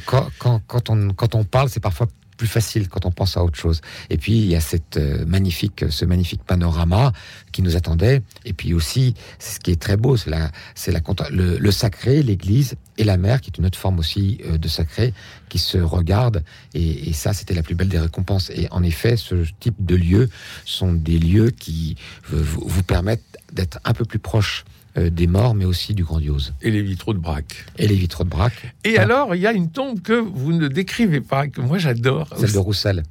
quand, 0.06 0.28
quand, 0.38 0.62
quand, 0.66 0.90
on, 0.90 1.10
quand 1.10 1.34
on 1.34 1.44
parle, 1.44 1.68
c'est 1.68 1.80
parfois 1.80 2.08
plus 2.36 2.46
facile 2.46 2.88
quand 2.88 3.06
on 3.06 3.10
pense 3.10 3.36
à 3.36 3.44
autre 3.44 3.58
chose. 3.58 3.80
Et 4.10 4.18
puis 4.18 4.32
il 4.32 4.46
y 4.46 4.56
a 4.56 4.60
cette 4.60 4.96
euh, 4.96 5.24
magnifique, 5.26 5.84
ce 5.90 6.04
magnifique 6.04 6.42
panorama 6.44 7.12
qui 7.52 7.62
nous 7.62 7.76
attendait. 7.76 8.22
Et 8.44 8.52
puis 8.52 8.74
aussi, 8.74 9.14
ce 9.38 9.60
qui 9.60 9.70
est 9.70 9.80
très 9.80 9.96
beau, 9.96 10.16
c'est 10.16 10.30
la, 10.30 10.50
c'est 10.74 10.92
la 10.92 11.00
le, 11.30 11.58
le 11.58 11.70
sacré, 11.70 12.22
l'Église 12.22 12.76
et 12.98 13.04
la 13.04 13.16
mer, 13.16 13.40
qui 13.40 13.50
est 13.50 13.58
une 13.58 13.66
autre 13.66 13.78
forme 13.78 13.98
aussi 13.98 14.40
euh, 14.46 14.58
de 14.58 14.68
sacré, 14.68 15.12
qui 15.48 15.58
se 15.58 15.78
regardent. 15.78 16.42
Et, 16.74 17.08
et 17.08 17.12
ça, 17.12 17.32
c'était 17.32 17.54
la 17.54 17.62
plus 17.62 17.74
belle 17.74 17.88
des 17.88 17.98
récompenses. 17.98 18.50
Et 18.50 18.68
en 18.70 18.82
effet, 18.82 19.16
ce 19.16 19.36
type 19.60 19.76
de 19.84 19.94
lieux 19.94 20.28
sont 20.64 20.92
des 20.92 21.18
lieux 21.18 21.50
qui 21.50 21.96
vous, 22.28 22.66
vous 22.66 22.82
permettent 22.82 23.22
d'être 23.52 23.78
un 23.84 23.92
peu 23.92 24.04
plus 24.04 24.18
proche 24.18 24.64
euh, 24.64 24.83
des 24.96 25.26
morts, 25.26 25.54
mais 25.54 25.64
aussi 25.64 25.94
du 25.94 26.04
grandiose. 26.04 26.54
Et 26.62 26.70
les 26.70 26.82
vitraux 26.82 27.14
de 27.14 27.18
Braque. 27.18 27.64
Et 27.78 27.88
les 27.88 27.96
vitraux 27.96 28.24
de 28.24 28.28
Braque. 28.30 28.74
Et 28.84 28.98
alors, 28.98 29.34
il 29.34 29.40
y 29.40 29.46
a 29.46 29.52
une 29.52 29.70
tombe 29.70 30.00
que 30.00 30.12
vous 30.12 30.52
ne 30.52 30.68
décrivez 30.68 31.20
pas, 31.20 31.48
que 31.48 31.60
moi 31.60 31.78
j'adore. 31.78 32.28
Celle 32.36 32.52
de 32.52 32.58
Roussel. 32.58 33.02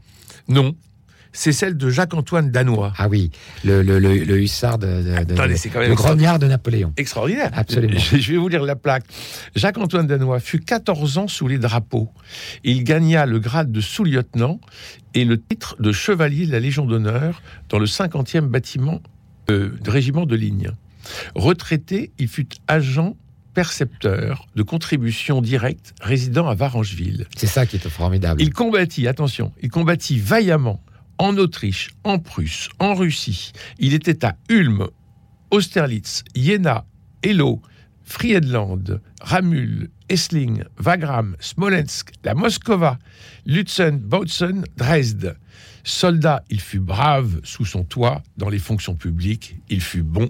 Non. 0.48 0.76
c'est 1.36 1.52
celle 1.52 1.76
de 1.78 1.90
Jacques-Antoine 1.90 2.52
Danois. 2.52 2.94
Ah 2.98 3.08
oui, 3.10 3.32
le, 3.66 3.82
le, 3.82 3.98
le, 3.98 4.14
le 4.24 4.40
hussard 4.42 4.78
de, 4.78 4.86
de, 4.88 5.04
de- 5.26 5.34
Attendez, 5.34 5.58
c'est 5.58 5.70
quand 5.70 5.80
même 5.80 5.90
le 5.90 5.96
grognard 5.96 6.38
de 6.38 6.46
Napoléon. 6.48 6.94
Extraordinaire. 6.96 7.50
Absolument. 7.54 7.98
Je 8.00 8.18
je 8.18 8.32
vais 8.34 8.38
vous 8.38 8.48
lire 8.50 8.64
la 8.64 8.76
plaque. 8.76 9.04
Jacques-Antoine 9.56 10.06
Danois 10.06 10.40
fut 10.40 10.60
14 10.60 11.18
ans 11.18 11.28
sous 11.28 11.48
les 11.48 11.58
drapeaux. 11.58 12.10
Il 12.64 12.84
gagna 12.84 13.26
le 13.26 13.40
grade 13.40 13.72
de 13.72 13.82
sous-lieutenant 13.82 14.60
et 15.16 15.26
le 15.26 15.42
titre 15.42 15.76
de 15.80 15.92
chevalier 15.92 16.46
de 16.46 16.52
la 16.52 16.60
Légion 16.60 16.86
d'honneur 16.86 17.42
dans 17.70 17.80
le 17.80 17.88
50e 17.88 18.42
bâtiment 18.48 19.02
euh, 19.50 19.72
de 19.82 19.90
régiment 19.90 20.26
de 20.26 20.36
ligne. 20.36 20.72
Retraité, 21.36 22.12
il 22.18 22.28
fut 22.28 22.48
agent 22.68 23.16
percepteur 23.54 24.48
de 24.56 24.64
contributions 24.64 25.42
directes 25.42 25.94
résidant 26.02 26.48
à 26.48 26.56
Varangeville. 26.56 27.28
C'est 27.38 27.48
ça 27.48 27.66
qui 27.66 27.76
est 27.76 27.90
formidable. 27.90 28.42
Il 28.42 28.52
combattit, 28.52 29.08
attention, 29.08 29.52
il 29.62 29.70
combattit 29.70 30.18
vaillamment 30.20 30.84
en 31.20 31.38
Autriche, 31.38 31.92
en 32.04 32.20
Prusse, 32.20 32.70
en 32.80 32.96
Russie. 32.96 33.54
Il 33.80 33.94
était 33.94 34.26
à 34.26 34.36
Ulm, 34.50 34.88
Austerlitz, 35.52 36.24
Jena, 36.36 36.86
Elo, 37.22 37.62
Friedland, 38.04 39.00
Ramul, 39.22 39.90
Essling, 40.10 40.64
Wagram, 40.78 41.36
Smolensk, 41.40 42.12
la 42.24 42.34
Moskova, 42.34 43.00
Lutzen, 43.46 44.00
Bautzen, 44.00 44.66
Dresde. 44.78 45.38
Soldat, 45.84 46.44
il 46.50 46.62
fut 46.62 46.80
brave 46.80 47.40
sous 47.44 47.66
son 47.66 47.84
toit 47.84 48.24
dans 48.38 48.50
les 48.50 48.60
fonctions 48.60 48.96
publiques. 48.96 49.56
Il 49.70 49.82
fut 49.82 50.04
bon 50.04 50.30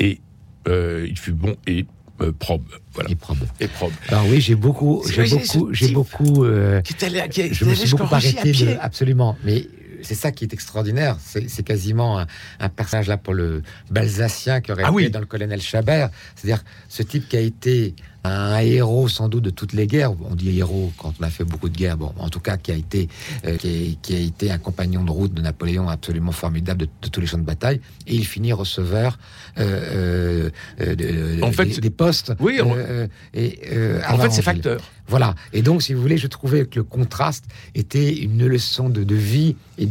et 0.00 0.20
euh, 0.68 1.06
il 1.08 1.18
fut 1.18 1.32
bon 1.32 1.54
et 1.66 1.86
euh, 2.20 2.32
probe. 2.38 2.64
Voilà. 2.92 3.10
Et 3.10 3.14
probe. 3.14 3.38
Et 3.60 3.68
probe. 3.68 3.92
Alors 4.08 4.26
oui, 4.28 4.40
j'ai 4.40 4.54
beaucoup, 4.54 5.02
j'ai 5.08 5.24
beaucoup, 5.24 5.72
j'ai 5.72 5.88
beaucoup. 5.92 6.44
euh, 6.44 6.80
Qui 6.82 7.04
allé- 7.04 7.28
qui 7.30 7.54
je 7.54 7.64
me 7.64 7.74
suis 7.74 7.90
beaucoup 7.90 8.14
arrêté 8.14 8.52
de, 8.52 8.76
absolument. 8.80 9.36
Mais 9.44 9.66
c'est 10.02 10.14
ça 10.14 10.32
qui 10.32 10.44
est 10.44 10.52
extraordinaire. 10.52 11.16
C'est 11.24 11.48
c'est 11.48 11.62
quasiment 11.62 12.18
un, 12.18 12.26
un 12.58 12.68
personnage 12.68 13.06
là 13.08 13.16
pour 13.16 13.34
le 13.34 13.62
Balsacien 13.90 14.60
qui 14.60 14.72
aurait 14.72 14.82
Ah 14.84 14.88
été 14.88 14.94
oui. 14.96 15.10
dans 15.10 15.20
le 15.20 15.26
colonel 15.26 15.60
Chabert. 15.62 16.10
C'est-à-dire 16.36 16.62
ce 16.88 17.02
type 17.02 17.28
qui 17.28 17.36
a 17.36 17.40
été 17.40 17.94
un 18.24 18.58
héros 18.58 19.08
sans 19.08 19.28
doute 19.28 19.44
de 19.44 19.50
toutes 19.50 19.72
les 19.72 19.86
guerres. 19.86 20.12
On 20.30 20.34
dit 20.34 20.58
héros 20.58 20.92
quand 20.98 21.14
on 21.20 21.22
a 21.24 21.30
fait 21.30 21.44
beaucoup 21.44 21.68
de 21.68 21.76
guerres. 21.76 21.96
Bon, 21.96 22.12
en 22.18 22.28
tout 22.28 22.40
cas, 22.40 22.56
qui 22.56 22.70
a 22.70 22.74
été, 22.74 23.08
euh, 23.46 23.56
qui, 23.56 23.68
a, 23.68 23.98
qui 24.02 24.14
a 24.14 24.18
été 24.18 24.50
un 24.50 24.58
compagnon 24.58 25.04
de 25.04 25.10
route 25.10 25.32
de 25.32 25.40
Napoléon 25.40 25.88
absolument 25.88 26.32
formidable 26.32 26.80
de, 26.82 26.88
de 27.02 27.08
tous 27.08 27.20
les 27.20 27.26
champs 27.26 27.38
de 27.38 27.42
bataille. 27.44 27.80
Et 28.06 28.14
il 28.14 28.26
finit 28.26 28.52
receveur 28.52 29.18
euh, 29.58 30.50
euh, 30.80 30.94
de- 30.94 31.42
En 31.42 31.52
fait, 31.52 31.66
des, 31.66 31.80
des 31.80 31.90
postes. 31.90 32.32
oui, 32.40 32.60
on- 32.62 32.74
euh, 32.76 33.06
et, 33.34 33.58
euh, 33.72 34.00
En 34.08 34.18
fait, 34.18 34.30
c'est 34.30 34.42
facteur. 34.42 34.80
Voilà. 35.08 35.34
Et 35.52 35.62
donc, 35.62 35.82
si 35.82 35.92
vous 35.92 36.00
voulez, 36.00 36.18
je 36.18 36.28
trouvais 36.28 36.66
que 36.66 36.78
le 36.78 36.84
contraste 36.84 37.44
était 37.74 38.14
une 38.14 38.46
leçon 38.46 38.88
de, 38.88 39.02
de 39.02 39.14
vie 39.16 39.56
et 39.76 39.82
Et 39.82 39.84
je- 39.84 39.88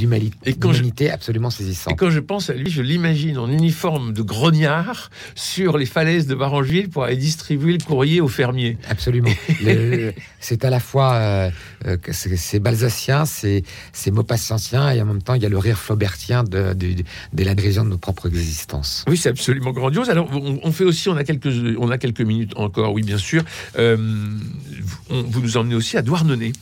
d'humanité 0.58 1.12
absolument 1.12 1.50
Et 1.50 1.54
saisissante. 1.54 1.98
quand 2.00 2.10
je 2.10 2.20
pense 2.22 2.50
à 2.50 2.54
lui, 2.54 2.70
je 2.70 2.82
l'imagine 2.82 3.38
en 3.38 3.50
uniforme 3.52 4.14
de 4.14 4.22
grognard 4.22 5.10
sur 5.36 5.78
les 5.78 5.86
falaises 5.86 6.26
de 6.26 6.36
Varangeville 6.36 6.88
pour 6.90 7.04
aller 7.04 7.18
distribuer 7.18 7.74
le 7.78 7.84
courrier 7.84 8.19
aux 8.22 8.28
fermiers. 8.28 8.78
Absolument. 8.90 9.30
C'est 10.40 10.64
à 10.66 10.70
la 10.70 10.80
fois 10.80 11.14
euh, 11.16 11.50
euh, 11.86 11.98
c'est 12.12 12.60
balsacien, 12.60 13.26
c'est 13.26 13.64
maupassantien, 14.12 14.92
et 14.92 15.02
en 15.02 15.06
même 15.06 15.22
temps, 15.22 15.34
il 15.34 15.44
y 15.44 15.46
a 15.46 15.50
le 15.50 15.58
rire 15.58 15.78
flaubertien 15.78 16.44
de, 16.44 16.74
de, 16.74 17.04
de 17.34 17.44
la 17.44 17.56
dérision 17.56 17.84
de 17.84 17.90
nos 17.90 17.98
propres 17.98 18.28
existences. 18.28 19.04
Oui, 19.08 19.18
c'est 19.18 19.30
absolument 19.30 19.72
grandiose. 19.72 20.10
Alors, 20.10 20.30
on, 20.32 20.60
on 20.64 20.72
fait 20.72 20.84
aussi, 20.86 21.10
on 21.10 21.18
a 21.18 21.24
quelques, 21.24 21.50
on 21.78 21.90
a 21.92 21.98
quelques 21.98 22.22
minutes 22.22 22.54
encore, 22.56 22.94
oui, 22.94 23.04
bien 23.04 23.18
sûr. 23.18 23.44
Euh, 23.78 23.98
on- 25.10 25.24
vous 25.24 25.42
nous 25.42 25.58
emmenez 25.58 25.76
aussi 25.76 25.98
à 25.98 26.02
Douarnenez. 26.02 26.54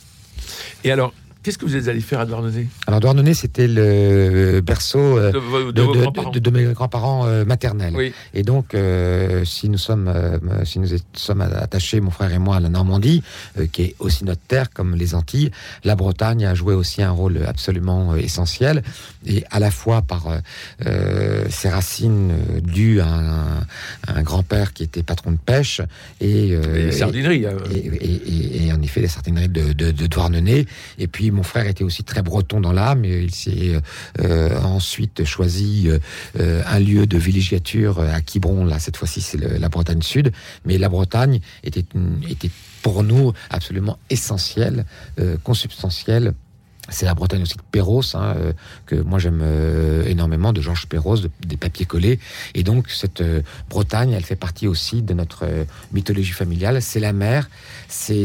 Et 0.84 0.90
alors, 0.90 1.12
qu'est-ce 1.42 1.58
que 1.58 1.64
vous 1.64 1.76
êtes 1.76 1.88
allé 1.88 2.00
faire 2.00 2.20
à 2.20 2.26
Douarnenez 2.26 2.68
Alors, 2.86 3.00
Douarnenez, 3.00 3.34
c'était 3.34 3.68
le 3.68 4.60
berceau 4.60 4.98
euh, 5.18 5.32
de, 5.72 6.50
mes 6.50 6.64
grands-parents 6.72 7.26
euh, 7.26 7.44
maternels. 7.44 7.94
Oui. 7.96 8.12
Et 8.34 8.42
donc, 8.42 8.74
euh, 8.74 9.44
si 9.44 9.68
nous 9.68 9.78
sommes, 9.78 10.08
euh, 10.08 10.38
si 10.64 10.78
nous 10.78 10.88
sommes 11.14 11.40
attachés, 11.40 12.00
mon 12.00 12.10
frère 12.10 12.32
et 12.32 12.38
moi, 12.38 12.56
à 12.56 12.60
la 12.60 12.68
Normandie, 12.68 13.22
euh, 13.58 13.66
qui 13.70 13.82
est 13.82 13.94
aussi 13.98 14.24
notre 14.24 14.40
terre, 14.42 14.70
comme 14.70 14.94
les 14.94 15.14
Antilles, 15.14 15.50
la 15.84 15.94
Bretagne 15.96 16.44
a 16.44 16.54
joué 16.54 16.74
aussi 16.74 17.02
un 17.02 17.10
rôle 17.12 17.40
absolument 17.46 18.14
essentiel, 18.16 18.82
et 19.26 19.44
à 19.50 19.58
la 19.60 19.70
fois 19.70 20.02
par 20.02 20.26
ses 21.48 21.68
racines 21.68 22.32
dues 22.62 23.00
à 23.00 23.08
un, 24.08 24.22
grand-père 24.22 24.72
qui 24.72 24.82
était 24.82 25.02
patron 25.02 25.32
de 25.32 25.38
pêche, 25.38 25.80
et, 26.20 26.48
Les 26.74 26.88
et- 26.88 26.92
sardineries. 26.92 27.44
et, 27.70 27.76
et- 27.76 28.62
et- 28.62 28.66
et 28.66 28.72
en 28.72 28.80
effet, 28.82 29.00
les 29.00 29.08
sardineries 29.08 29.48
de, 29.48 29.72
de, 29.72 29.90
de 29.90 30.06
Douarnenez. 30.06 30.66
Et 30.98 31.06
puis, 31.06 31.27
mon 31.30 31.42
frère 31.42 31.66
était 31.66 31.84
aussi 31.84 32.04
très 32.04 32.22
breton 32.22 32.60
dans 32.60 32.72
l'âme. 32.72 33.04
Il 33.04 33.34
s'est 33.34 33.80
euh, 34.20 34.60
ensuite 34.60 35.24
choisi 35.24 35.88
euh, 35.88 35.98
euh, 36.38 36.62
un 36.66 36.78
lieu 36.78 37.06
de 37.06 37.18
villégiature 37.18 38.00
à 38.00 38.20
Quiberon. 38.20 38.64
Là, 38.64 38.78
cette 38.78 38.96
fois-ci, 38.96 39.20
c'est 39.20 39.38
la 39.38 39.68
Bretagne 39.68 40.02
Sud. 40.02 40.32
Mais 40.64 40.78
la 40.78 40.88
Bretagne 40.88 41.40
était, 41.62 41.84
était 42.28 42.50
pour 42.82 43.02
nous 43.02 43.32
absolument 43.50 43.98
essentielle, 44.10 44.84
euh, 45.18 45.36
consubstantielle. 45.42 46.34
C'est 46.90 47.04
la 47.06 47.14
Bretagne 47.14 47.42
aussi 47.42 47.56
de 47.56 47.62
Perros, 47.70 48.02
hein, 48.14 48.34
euh, 48.36 48.52
que 48.86 48.94
moi 48.96 49.18
j'aime 49.18 49.40
euh, 49.42 50.04
énormément, 50.06 50.52
de 50.52 50.60
Georges 50.62 50.86
Perros, 50.86 51.18
de- 51.18 51.30
des 51.46 51.56
papiers 51.56 51.84
collés. 51.86 52.18
Et 52.54 52.62
donc 52.62 52.88
cette 52.90 53.20
euh, 53.20 53.42
Bretagne, 53.68 54.12
elle 54.12 54.24
fait 54.24 54.36
partie 54.36 54.66
aussi 54.66 55.02
de 55.02 55.12
notre 55.14 55.46
mythologie 55.92 56.32
familiale. 56.32 56.80
C'est 56.80 57.00
la 57.00 57.12
mer, 57.12 57.48
c'est 57.88 58.24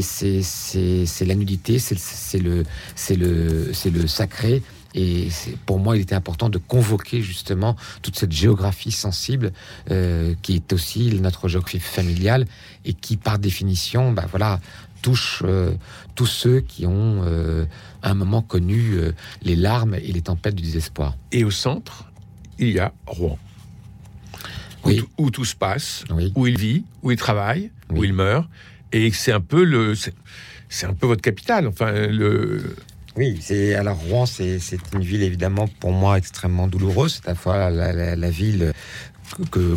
la 1.26 1.36
nudité, 1.36 1.80
c'est 1.80 2.40
le- 2.40 2.64
le 3.10 3.72
le 3.92 4.08
sacré. 4.08 4.62
Et 4.96 5.30
pour 5.66 5.80
moi, 5.80 5.98
il 5.98 6.02
était 6.04 6.14
important 6.14 6.50
de 6.50 6.60
convoquer 6.60 7.22
justement 7.24 7.76
toute 8.04 8.16
cette 8.16 8.32
géographie 8.32 8.92
sensible 8.92 9.52
qui 9.88 10.56
est 10.56 10.72
aussi 10.74 11.20
notre 11.20 11.48
géographie 11.48 11.80
familiale 11.80 12.46
et 12.86 12.94
qui, 12.94 13.18
par 13.18 13.40
définition, 13.40 14.12
bah 14.12 14.26
voilà, 14.30 14.60
touche 15.04 15.44
euh, 15.46 15.72
tous 16.16 16.26
ceux 16.26 16.62
qui 16.62 16.88
ont 16.88 17.22
euh, 17.24 17.66
à 18.02 18.10
un 18.10 18.14
moment 18.16 18.42
connu 18.42 18.94
euh, 18.94 19.12
les 19.44 19.56
larmes 19.56 19.94
et 19.94 20.12
les 20.12 20.22
tempêtes 20.22 20.56
du 20.56 20.64
désespoir. 20.64 21.16
Et 21.32 21.44
au 21.44 21.52
centre, 21.52 22.06
il 22.58 22.70
y 22.72 22.80
a 22.80 22.92
Rouen. 23.06 23.38
Où, 24.84 24.88
Oui. 24.88 24.98
tout, 24.98 25.08
où 25.20 25.30
tout 25.30 25.46
se 25.46 25.56
passe, 25.56 26.04
Oui. 26.10 26.32
où 26.36 26.48
il 26.48 26.58
vit, 26.58 26.86
où 27.04 27.12
il 27.12 27.18
travaille, 27.18 27.72
où 27.92 28.04
il 28.04 28.14
meurt. 28.14 28.50
Et 28.92 29.12
c'est 29.12 29.32
un 29.32 29.42
peu 29.42 29.64
le. 29.64 29.94
c'est- 29.96 30.14
un 30.88 30.94
peu 30.94 31.06
votre 31.08 31.22
capitale. 31.22 31.68
Enfin, 31.68 31.92
le. 31.92 32.76
Oui, 33.16 33.38
c'est 33.42 33.76
alors 33.76 33.98
Rouen, 33.98 34.26
c'est 34.26 34.58
c'est 34.58 34.80
une 34.94 35.04
ville 35.04 35.22
évidemment 35.22 35.68
pour 35.80 35.92
moi 35.92 36.18
extrêmement 36.18 36.68
douloureuse. 36.68 37.20
C'est 37.22 37.28
à 37.28 37.34
la 37.34 37.36
fois 37.36 37.70
la, 37.70 37.94
la- 37.94 38.16
la 38.16 38.30
ville 38.32 38.74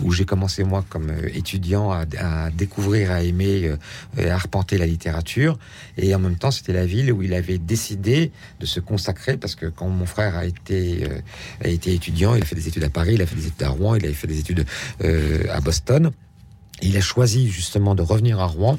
où 0.03 0.13
j'ai 0.13 0.25
commencé 0.25 0.65
moi 0.65 0.85
comme 0.89 1.11
euh, 1.11 1.29
étudiant 1.35 1.91
à, 1.91 2.51
découvrir, 2.51 3.11
à 3.11 3.23
aimer, 3.23 3.65
euh, 4.19 4.31
à 4.31 4.35
arpenter 4.35 4.79
la 4.79 4.87
littérature, 4.87 5.59
et 5.97 6.15
en 6.15 6.19
même 6.19 6.37
temps 6.37 6.51
c'était 6.51 6.73
la 6.73 6.87
ville 6.87 7.13
où 7.13 7.23
il 7.23 7.35
avait 7.35 7.59
décidé 7.59 8.33
de 8.61 8.67
se 8.67 8.81
consacrer 8.81 9.37
parce 9.37 9.55
que 9.55 9.67
quand 9.67 9.89
mon 9.89 10.07
frère 10.07 10.37
a 10.37 10.45
été 10.45 11.05
euh, 11.05 11.21
a 11.65 11.69
été 11.69 11.95
étudiant, 11.95 12.35
il 12.35 12.43
a 12.43 12.47
fait 12.47 12.55
des 12.55 12.69
études 12.69 12.85
à 12.85 12.91
Paris, 12.91 13.15
il 13.15 13.23
a 13.23 13.27
fait 13.27 13.37
des 13.37 13.47
études 13.47 13.63
à 13.63 13.71
Rouen, 13.71 13.95
il 13.95 14.05
avait 14.05 14.15
fait 14.15 14.27
des 14.27 14.39
études 14.39 14.67
à 15.03 15.61
Boston. 15.61 16.11
Il 16.83 16.97
a 16.97 17.01
choisi 17.01 17.49
justement 17.49 17.95
de 17.95 18.03
revenir 18.03 18.39
à 18.41 18.47
Rouen 18.47 18.79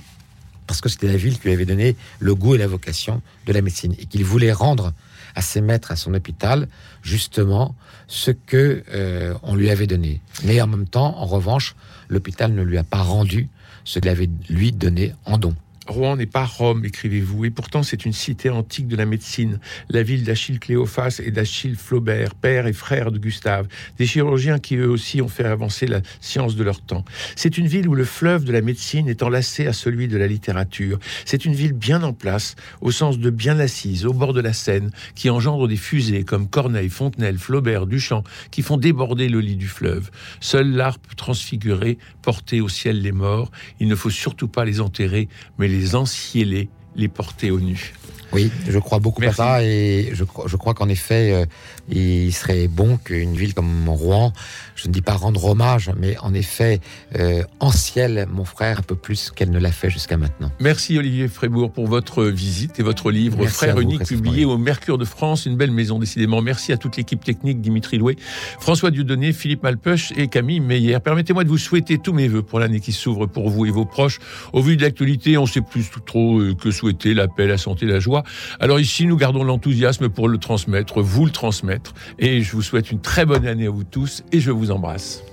parce 0.68 0.82
que 0.82 0.90
c'était 0.90 1.08
la 1.08 1.18
ville 1.18 1.40
qui 1.40 1.48
lui 1.48 1.54
avait 1.54 1.66
donné 1.66 1.96
le 2.20 2.36
goût 2.36 2.56
et 2.56 2.58
la 2.58 2.68
vocation 2.68 3.22
de 3.46 3.54
la 3.54 3.62
médecine 3.62 3.96
et 4.00 4.06
qu'il 4.06 4.24
voulait 4.24 4.52
rendre 4.52 4.94
à 5.36 5.42
ses 5.42 5.62
maîtres, 5.62 5.92
à 5.92 5.96
son 5.96 6.14
hôpital, 6.14 6.68
justement 7.02 7.76
ce 8.08 8.32
que 8.32 8.84
euh, 8.94 9.34
on 9.44 9.56
lui 9.56 9.70
avait 9.70 9.88
donné. 9.88 10.22
Mais 10.44 10.62
en 10.62 10.68
même 10.68 10.88
temps, 10.88 11.18
en 11.18 11.26
revanche, 11.26 11.76
l'hôpital 12.10 12.54
ne 12.54 12.62
lui 12.62 12.78
a 12.78 12.84
pas 12.84 13.02
rendu 13.02 13.50
ce 13.84 14.00
qu'il 14.00 14.10
avait 14.10 14.30
lui 14.50 14.72
donné 14.72 15.14
en 15.26 15.38
don. 15.38 15.56
Rouen 15.88 16.18
n'est 16.18 16.26
pas 16.26 16.46
Rome, 16.46 16.86
écrivez-vous, 16.86 17.46
et 17.46 17.50
pourtant 17.50 17.84
c'est 17.84 18.06
une 18.06 18.14
cité 18.14 18.50
antique 18.50 18.88
de 18.88 18.96
la 18.96 19.06
médecine, 19.06 19.60
la 19.90 20.04
ville 20.04 20.24
d'Achille 20.24 20.60
Cléophas 20.60 21.22
et 21.24 21.32
d'Achille 21.32 21.76
Flaubert, 21.76 22.36
père 22.36 22.68
et 22.68 22.74
frère 22.74 23.12
de 23.12 23.20
Gustave, 23.20 23.68
des 23.98 24.06
chirurgiens 24.06 24.60
qui 24.60 24.76
eux 24.76 24.90
aussi 24.90 25.22
ont 25.22 25.28
fait 25.28 25.46
avancer 25.46 25.88
la 25.88 26.02
science 26.20 26.56
de 26.56 26.64
leur 26.64 26.82
temps. 26.82 27.06
C'est 27.36 27.58
une 27.58 27.68
ville 27.68 27.88
où 27.88 27.96
le 27.96 28.06
fleuve 28.06 28.44
de 28.44 28.52
la 28.52 28.62
médecine 28.62 29.08
est 29.08 29.24
enlacé 29.24 29.68
à 29.68 29.74
celui 29.74 30.08
de 30.08 30.18
la 30.18 30.28
littérature. 30.28 31.00
C'est 31.26 31.46
une 31.46 31.54
ville 31.54 31.74
bien 31.74 32.04
en 32.04 32.14
place, 32.14 32.56
au 32.82 32.92
sens 32.92 33.20
de 33.20 33.30
bien 33.30 33.60
assise, 33.60 34.06
au 34.06 34.14
bord 34.14 34.34
de 34.34 34.42
la 34.42 34.54
Seine, 34.54 34.92
qui 35.16 35.30
engendre 35.30 35.68
des 35.68 35.78
fusées 35.78 36.24
comme 36.24 36.50
Corneille, 36.50 36.90
Fontenelle, 36.90 37.38
Flaubert, 37.38 37.86
Duchamp, 37.86 38.24
qui 38.52 38.62
font 38.62 38.78
déborder 38.78 39.30
le 39.30 39.40
lit 39.40 39.56
du 39.56 39.68
fleuve. 39.68 40.10
Seul 40.40 40.72
l'art 40.72 41.00
peut 41.00 41.16
transfigurer, 41.16 41.98
porter 42.22 42.62
au 42.62 42.70
ciel 42.70 43.02
les 43.02 43.12
morts. 43.12 43.52
Il 43.80 43.88
ne 43.88 43.96
faut 43.96 44.10
surtout 44.10 44.48
pas 44.48 44.66
les 44.66 44.82
enterrer, 44.82 45.30
mais 45.58 45.68
les 45.68 45.77
enciéler, 45.96 46.70
les 46.96 47.08
porter 47.08 47.52
au 47.52 47.60
nu. 47.60 47.94
Oui, 48.38 48.52
je 48.68 48.78
crois 48.78 49.00
beaucoup 49.00 49.24
à 49.24 49.34
ça 49.34 49.64
et 49.64 50.12
je, 50.14 50.24
je 50.46 50.58
crois 50.58 50.76
qu'en 50.76 50.90
effet, 50.90 51.34
euh, 51.34 51.46
il 51.90 52.32
serait 52.32 52.68
bon 52.68 52.98
qu'une 52.98 53.34
ville 53.34 53.56
comme 53.56 53.90
Rouen, 53.90 54.32
je 54.76 54.88
ne 54.88 54.94
dis 54.94 55.02
pas 55.02 55.14
rendre 55.14 55.44
hommage, 55.44 55.90
mais 56.00 56.16
en 56.20 56.36
effet, 56.36 56.80
euh, 57.16 57.42
en 57.60 57.72
ciel 57.72 58.28
mon 58.32 58.46
frère 58.46 58.78
un 58.78 58.84
peu 58.84 58.94
plus 58.94 59.32
qu'elle 59.32 59.50
ne 59.50 59.58
l'a 59.58 59.72
fait 59.72 59.90
jusqu'à 59.90 60.18
maintenant. 60.18 60.52
Merci 60.60 61.00
Olivier 61.00 61.28
Frébourg 61.28 61.72
pour 61.72 61.88
votre 61.88 62.26
visite 62.26 62.80
et 62.80 62.84
votre 62.84 63.10
livre 63.10 63.44
Frère 63.48 63.80
unique 63.80 64.06
publié 64.06 64.46
au 64.46 64.60
Mercure 64.60 65.00
de 65.00 65.06
France, 65.06 65.48
une 65.48 65.58
belle 65.58 65.72
maison 65.72 65.98
décidément. 65.98 66.40
Merci 66.44 66.72
à 66.72 66.78
toute 66.78 66.96
l'équipe 66.96 67.24
technique, 67.24 67.60
Dimitri 67.60 67.98
Loué, 67.98 68.18
François 68.60 68.92
Dieudonné, 68.92 69.34
Philippe 69.34 69.64
Malpeuch 69.64 70.14
et 70.16 70.28
Camille 70.28 70.60
Meyer. 70.60 71.00
Permettez-moi 71.00 71.44
de 71.44 71.50
vous 71.50 71.58
souhaiter 71.58 71.98
tous 71.98 72.14
mes 72.14 72.28
voeux 72.28 72.44
pour 72.44 72.60
l'année 72.60 72.82
qui 72.82 72.92
s'ouvre 72.92 73.26
pour 73.26 73.50
vous 73.50 73.66
et 73.66 73.72
vos 73.72 73.86
proches. 73.86 74.20
Au 74.54 74.62
vu 74.62 74.78
de 74.78 74.84
l'actualité, 74.84 75.40
on 75.40 75.48
sait 75.48 75.62
plus 75.62 75.90
trop 76.06 76.40
euh, 76.40 76.54
que 76.54 76.70
souhaiter, 76.70 77.16
la 77.16 77.28
paix, 77.28 77.48
la 77.48 77.58
santé, 77.58 77.88
la 77.88 78.00
joie. 78.00 78.24
Alors 78.60 78.80
ici, 78.80 79.06
nous 79.06 79.18
gardons 79.18 79.44
l'enthousiasme 79.44 80.10
pour 80.10 80.28
le 80.28 80.38
transmettre, 80.38 81.02
vous 81.02 81.26
le 81.26 81.32
transmettre. 81.32 81.94
Et 82.20 82.42
je 82.42 82.52
vous 82.54 82.62
souhaite 82.62 82.92
une 82.92 83.02
très 83.02 83.26
bonne 83.26 83.46
année 83.46 83.68
à 83.68 83.72
vous 83.72 83.84
tous 83.84 84.24
et 84.32 84.40
je 84.40 84.52
vous 84.52 84.72
embrasse. 84.72 85.24